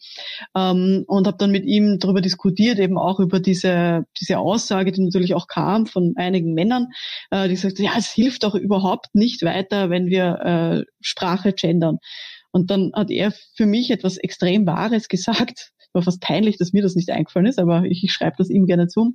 Ähm, 0.55 1.05
und 1.07 1.27
habe 1.27 1.37
dann 1.37 1.51
mit 1.51 1.65
ihm 1.65 1.97
darüber 1.99 2.19
diskutiert, 2.19 2.77
eben 2.77 2.97
auch 2.97 3.21
über 3.21 3.39
diese, 3.39 4.03
diese 4.19 4.37
Aussage, 4.37 4.91
die 4.91 5.01
natürlich 5.01 5.33
auch 5.33 5.47
kam 5.47 5.85
von 5.85 6.13
einigen 6.17 6.53
Männern, 6.53 6.87
äh, 7.31 7.47
die 7.47 7.55
sagten, 7.55 7.83
ja, 7.83 7.93
es 7.97 8.11
hilft 8.11 8.43
doch 8.43 8.55
überhaupt 8.55 9.15
nicht 9.15 9.41
weiter, 9.43 9.89
wenn 9.89 10.07
wir 10.07 10.83
äh, 10.83 10.91
Sprache 10.99 11.53
gendern. 11.53 11.99
Und 12.51 12.69
dann 12.69 12.91
hat 12.93 13.11
er 13.11 13.31
für 13.55 13.65
mich 13.65 13.91
etwas 13.91 14.17
extrem 14.17 14.67
Wahres 14.67 15.07
gesagt. 15.09 15.71
War 15.93 16.01
fast 16.01 16.19
peinlich, 16.19 16.57
dass 16.57 16.73
mir 16.73 16.81
das 16.83 16.95
nicht 16.95 17.09
eingefallen 17.09 17.47
ist, 17.47 17.59
aber 17.59 17.85
ich, 17.85 18.03
ich 18.03 18.11
schreibe 18.11 18.35
das 18.37 18.49
ihm 18.49 18.65
gerne 18.65 18.87
zu. 18.87 19.13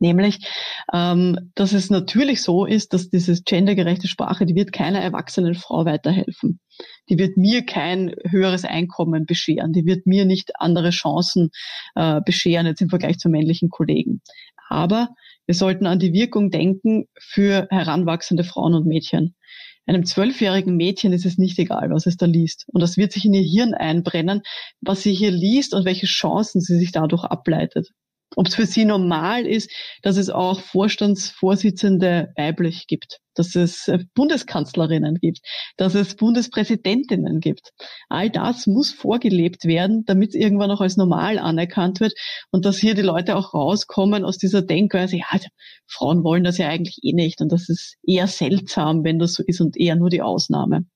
Nämlich, 0.00 0.46
ähm, 0.92 1.50
dass 1.54 1.72
es 1.72 1.90
natürlich 1.90 2.42
so 2.42 2.64
ist, 2.64 2.92
dass 2.92 3.10
diese 3.10 3.40
gendergerechte 3.42 4.08
Sprache, 4.08 4.46
die 4.46 4.54
wird 4.54 4.72
keiner 4.72 5.00
erwachsenen 5.00 5.54
Frau 5.54 5.84
weiterhelfen. 5.84 6.60
Die 7.08 7.18
wird 7.18 7.36
mir 7.36 7.64
kein 7.64 8.14
höheres 8.28 8.64
Einkommen 8.64 9.26
bescheren. 9.26 9.72
Die 9.72 9.84
wird 9.84 10.06
mir 10.06 10.24
nicht 10.24 10.52
andere 10.58 10.90
Chancen 10.90 11.50
äh, 11.94 12.20
bescheren 12.24 12.66
jetzt 12.66 12.80
im 12.80 12.88
Vergleich 12.88 13.18
zu 13.18 13.28
männlichen 13.28 13.68
Kollegen. 13.68 14.22
Aber 14.68 15.08
wir 15.46 15.54
sollten 15.54 15.86
an 15.86 15.98
die 15.98 16.12
Wirkung 16.12 16.50
denken 16.50 17.06
für 17.18 17.66
heranwachsende 17.70 18.44
Frauen 18.44 18.74
und 18.74 18.86
Mädchen. 18.86 19.34
Einem 19.86 20.06
zwölfjährigen 20.06 20.76
Mädchen 20.76 21.12
ist 21.12 21.26
es 21.26 21.36
nicht 21.36 21.58
egal, 21.58 21.90
was 21.90 22.06
es 22.06 22.16
da 22.16 22.24
liest. 22.24 22.64
Und 22.72 22.80
das 22.80 22.96
wird 22.96 23.12
sich 23.12 23.26
in 23.26 23.34
ihr 23.34 23.42
Hirn 23.42 23.74
einbrennen, 23.74 24.40
was 24.80 25.02
sie 25.02 25.12
hier 25.12 25.30
liest 25.30 25.74
und 25.74 25.84
welche 25.84 26.06
Chancen 26.06 26.62
sie 26.62 26.78
sich 26.78 26.90
dadurch 26.90 27.24
ableitet 27.24 27.90
ob 28.36 28.46
es 28.46 28.54
für 28.54 28.66
sie 28.66 28.84
normal 28.84 29.46
ist, 29.46 29.70
dass 30.02 30.16
es 30.16 30.30
auch 30.30 30.60
Vorstandsvorsitzende 30.60 32.32
weiblich 32.36 32.86
gibt, 32.86 33.20
dass 33.34 33.54
es 33.54 33.88
äh, 33.88 33.98
Bundeskanzlerinnen 34.14 35.16
gibt, 35.16 35.40
dass 35.76 35.94
es 35.94 36.16
Bundespräsidentinnen 36.16 37.40
gibt. 37.40 37.70
All 38.08 38.30
das 38.30 38.66
muss 38.66 38.92
vorgelebt 38.92 39.64
werden, 39.64 40.04
damit 40.06 40.30
es 40.30 40.34
irgendwann 40.34 40.70
auch 40.70 40.80
als 40.80 40.96
normal 40.96 41.38
anerkannt 41.38 42.00
wird 42.00 42.14
und 42.50 42.64
dass 42.64 42.78
hier 42.78 42.94
die 42.94 43.02
Leute 43.02 43.36
auch 43.36 43.54
rauskommen 43.54 44.24
aus 44.24 44.38
dieser 44.38 44.62
Denkweise, 44.62 45.16
ja, 45.16 45.26
Frauen 45.86 46.24
wollen 46.24 46.44
das 46.44 46.58
ja 46.58 46.68
eigentlich 46.68 46.98
eh 47.02 47.12
nicht 47.12 47.40
und 47.40 47.52
das 47.52 47.68
ist 47.68 47.96
eher 48.06 48.26
seltsam, 48.26 49.04
wenn 49.04 49.18
das 49.18 49.34
so 49.34 49.42
ist 49.46 49.60
und 49.60 49.76
eher 49.76 49.96
nur 49.96 50.10
die 50.10 50.22
Ausnahme. 50.22 50.86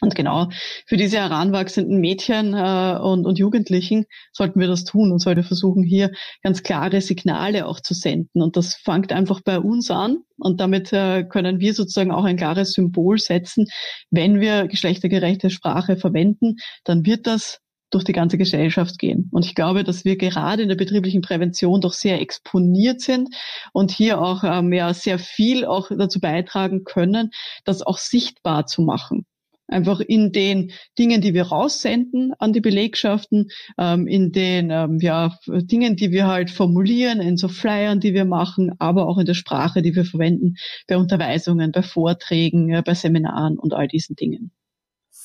Und 0.00 0.14
genau 0.14 0.48
für 0.86 0.96
diese 0.96 1.18
heranwachsenden 1.18 2.00
Mädchen 2.00 2.54
äh, 2.54 2.98
und, 3.00 3.26
und 3.26 3.38
Jugendlichen 3.38 4.06
sollten 4.32 4.58
wir 4.58 4.68
das 4.68 4.84
tun 4.84 5.12
und 5.12 5.18
sollten 5.18 5.42
versuchen, 5.42 5.82
hier 5.82 6.10
ganz 6.42 6.62
klare 6.62 7.00
Signale 7.00 7.66
auch 7.66 7.80
zu 7.80 7.94
senden. 7.94 8.42
Und 8.42 8.56
das 8.56 8.74
fängt 8.74 9.12
einfach 9.12 9.40
bei 9.42 9.58
uns 9.58 9.90
an. 9.90 10.18
Und 10.38 10.60
damit 10.60 10.92
äh, 10.92 11.24
können 11.24 11.60
wir 11.60 11.74
sozusagen 11.74 12.12
auch 12.12 12.24
ein 12.24 12.36
klares 12.36 12.72
Symbol 12.72 13.18
setzen. 13.18 13.66
Wenn 14.10 14.40
wir 14.40 14.68
geschlechtergerechte 14.68 15.50
Sprache 15.50 15.96
verwenden, 15.96 16.56
dann 16.84 17.04
wird 17.04 17.26
das 17.26 17.60
durch 17.90 18.04
die 18.04 18.12
ganze 18.12 18.38
Gesellschaft 18.38 18.98
gehen. 18.98 19.28
Und 19.32 19.44
ich 19.44 19.54
glaube, 19.54 19.84
dass 19.84 20.04
wir 20.04 20.16
gerade 20.16 20.62
in 20.62 20.68
der 20.68 20.76
betrieblichen 20.76 21.22
Prävention 21.22 21.80
doch 21.80 21.92
sehr 21.92 22.20
exponiert 22.20 23.00
sind 23.00 23.34
und 23.72 23.90
hier 23.90 24.20
auch 24.20 24.44
ähm, 24.44 24.72
ja 24.72 24.94
sehr 24.94 25.18
viel 25.18 25.64
auch 25.64 25.90
dazu 25.90 26.20
beitragen 26.20 26.84
können, 26.84 27.30
das 27.64 27.82
auch 27.82 27.98
sichtbar 27.98 28.66
zu 28.66 28.82
machen 28.82 29.26
einfach 29.70 30.00
in 30.00 30.32
den 30.32 30.72
Dingen, 30.98 31.20
die 31.20 31.34
wir 31.34 31.44
raussenden 31.44 32.32
an 32.38 32.52
die 32.52 32.60
Belegschaften, 32.60 33.48
ähm, 33.78 34.06
in 34.06 34.32
den 34.32 34.70
ähm, 34.70 34.98
ja, 35.00 35.36
Dingen, 35.46 35.96
die 35.96 36.10
wir 36.10 36.26
halt 36.26 36.50
formulieren, 36.50 37.20
in 37.20 37.36
so 37.36 37.48
Flyern, 37.48 38.00
die 38.00 38.14
wir 38.14 38.24
machen, 38.24 38.72
aber 38.78 39.08
auch 39.08 39.18
in 39.18 39.26
der 39.26 39.34
Sprache, 39.34 39.82
die 39.82 39.94
wir 39.94 40.04
verwenden, 40.04 40.54
bei 40.86 40.96
Unterweisungen, 40.96 41.72
bei 41.72 41.82
Vorträgen, 41.82 42.70
äh, 42.70 42.82
bei 42.84 42.94
Seminaren 42.94 43.58
und 43.58 43.72
all 43.72 43.88
diesen 43.88 44.16
Dingen. 44.16 44.52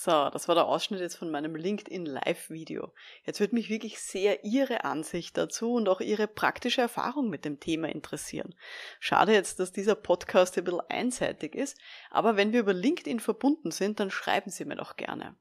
So, 0.06 0.30
das 0.30 0.48
war 0.48 0.54
der 0.54 0.68
Ausschnitt 0.68 1.00
jetzt 1.00 1.16
von 1.16 1.32
meinem 1.32 1.56
LinkedIn 1.56 2.06
Live-Video. 2.06 2.94
Jetzt 3.24 3.40
würde 3.40 3.56
mich 3.56 3.72
wirklich 3.72 4.00
sehr 4.00 4.44
Ihre 4.44 4.84
Ansicht 4.84 5.36
dazu 5.36 5.74
und 5.74 5.90
auch 5.90 6.00
Ihre 6.00 6.28
praktische 6.28 6.82
Erfahrung 6.82 7.28
mit 7.32 7.44
dem 7.44 7.60
Thema 7.60 7.90
interessieren. 7.90 8.54
Schade 9.00 9.34
jetzt, 9.34 9.60
dass 9.60 9.72
dieser 9.72 9.96
Podcast 9.96 10.60
ein 10.60 10.64
bisschen 10.64 10.82
einseitig 10.90 11.56
ist, 11.56 11.80
aber 12.12 12.38
wenn 12.38 12.54
wir 12.54 12.60
über 12.60 12.74
LinkedIn 12.74 13.20
verbunden 13.20 13.72
sind, 13.72 14.00
dann 14.00 14.12
schreiben 14.12 14.52
Sie 14.52 14.66
mir 14.66 14.76
doch 14.76 14.96
gerne. 14.96 15.36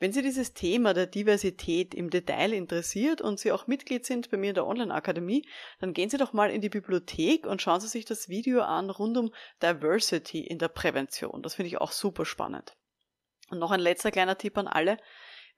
Wenn 0.00 0.12
Sie 0.12 0.22
dieses 0.22 0.52
Thema 0.52 0.94
der 0.94 1.06
Diversität 1.06 1.94
im 1.94 2.10
Detail 2.10 2.54
interessiert 2.54 3.20
und 3.20 3.38
Sie 3.38 3.52
auch 3.52 3.68
Mitglied 3.68 4.04
sind 4.04 4.32
bei 4.32 4.36
mir 4.36 4.48
in 4.48 4.56
der 4.56 4.66
Online-Akademie, 4.66 5.46
dann 5.78 5.92
gehen 5.92 6.10
Sie 6.10 6.18
doch 6.18 6.32
mal 6.32 6.50
in 6.50 6.60
die 6.60 6.70
Bibliothek 6.70 7.46
und 7.46 7.62
schauen 7.62 7.80
Sie 7.80 7.86
sich 7.86 8.04
das 8.04 8.28
Video 8.28 8.62
an 8.62 8.90
rund 8.90 9.16
um 9.16 9.32
Diversity 9.62 10.40
in 10.40 10.58
der 10.58 10.66
Prävention. 10.66 11.40
Das 11.44 11.54
finde 11.54 11.68
ich 11.68 11.80
auch 11.80 11.92
super 11.92 12.24
spannend. 12.24 12.74
Und 13.52 13.58
noch 13.58 13.70
ein 13.70 13.80
letzter 13.80 14.10
kleiner 14.10 14.38
Tipp 14.38 14.56
an 14.56 14.66
alle. 14.66 14.96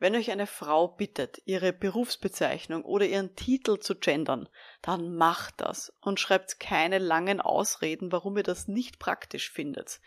Wenn 0.00 0.16
euch 0.16 0.32
eine 0.32 0.48
Frau 0.48 0.88
bittet, 0.88 1.40
ihre 1.44 1.72
Berufsbezeichnung 1.72 2.84
oder 2.84 3.06
ihren 3.06 3.36
Titel 3.36 3.78
zu 3.78 3.94
gendern, 3.94 4.48
dann 4.82 5.14
macht 5.14 5.60
das 5.60 5.92
und 6.00 6.18
schreibt 6.18 6.58
keine 6.58 6.98
langen 6.98 7.40
Ausreden, 7.40 8.10
warum 8.10 8.36
ihr 8.36 8.42
das 8.42 8.66
nicht 8.66 8.98
praktisch 8.98 9.48
findet. 9.48 10.00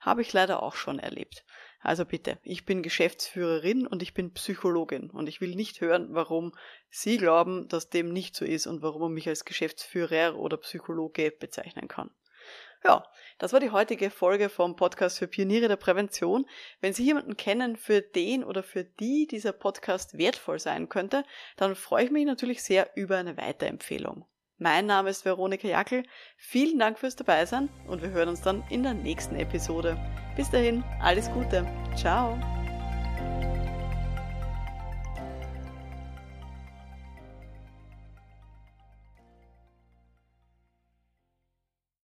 Habe 0.00 0.22
ich 0.22 0.32
leider 0.32 0.62
auch 0.62 0.76
schon 0.76 1.00
erlebt. 1.00 1.44
Also 1.80 2.04
bitte, 2.04 2.38
ich 2.44 2.64
bin 2.64 2.80
Geschäftsführerin 2.80 3.88
und 3.88 4.02
ich 4.02 4.14
bin 4.14 4.32
Psychologin 4.34 5.10
und 5.10 5.28
ich 5.28 5.40
will 5.40 5.56
nicht 5.56 5.80
hören, 5.80 6.10
warum 6.10 6.52
Sie 6.90 7.16
glauben, 7.16 7.66
dass 7.66 7.90
dem 7.90 8.12
nicht 8.12 8.36
so 8.36 8.44
ist 8.44 8.68
und 8.68 8.82
warum 8.82 9.02
man 9.02 9.12
mich 9.12 9.28
als 9.28 9.44
Geschäftsführer 9.44 10.36
oder 10.36 10.58
Psychologe 10.58 11.32
bezeichnen 11.32 11.88
kann. 11.88 12.12
Ja, 12.84 13.04
das 13.38 13.52
war 13.52 13.60
die 13.60 13.70
heutige 13.70 14.10
Folge 14.10 14.48
vom 14.48 14.76
Podcast 14.76 15.18
für 15.18 15.28
Pioniere 15.28 15.68
der 15.68 15.76
Prävention. 15.76 16.46
Wenn 16.80 16.92
Sie 16.92 17.04
jemanden 17.04 17.36
kennen, 17.36 17.76
für 17.76 18.00
den 18.00 18.42
oder 18.42 18.62
für 18.62 18.84
die 18.84 19.26
dieser 19.26 19.52
Podcast 19.52 20.18
wertvoll 20.18 20.58
sein 20.58 20.88
könnte, 20.88 21.24
dann 21.56 21.76
freue 21.76 22.04
ich 22.04 22.10
mich 22.10 22.26
natürlich 22.26 22.62
sehr 22.62 22.90
über 22.96 23.18
eine 23.18 23.36
Weiterempfehlung. 23.36 24.24
Mein 24.58 24.86
Name 24.86 25.10
ist 25.10 25.24
Veronika 25.24 25.66
Jackel. 25.66 26.04
Vielen 26.36 26.78
Dank 26.78 26.98
fürs 26.98 27.16
Dabeisein 27.16 27.68
und 27.88 28.00
wir 28.00 28.10
hören 28.10 28.28
uns 28.28 28.42
dann 28.42 28.62
in 28.70 28.84
der 28.84 28.94
nächsten 28.94 29.34
Episode. 29.36 29.98
Bis 30.36 30.50
dahin, 30.50 30.84
alles 31.00 31.30
Gute. 31.32 31.66
Ciao. 31.96 32.38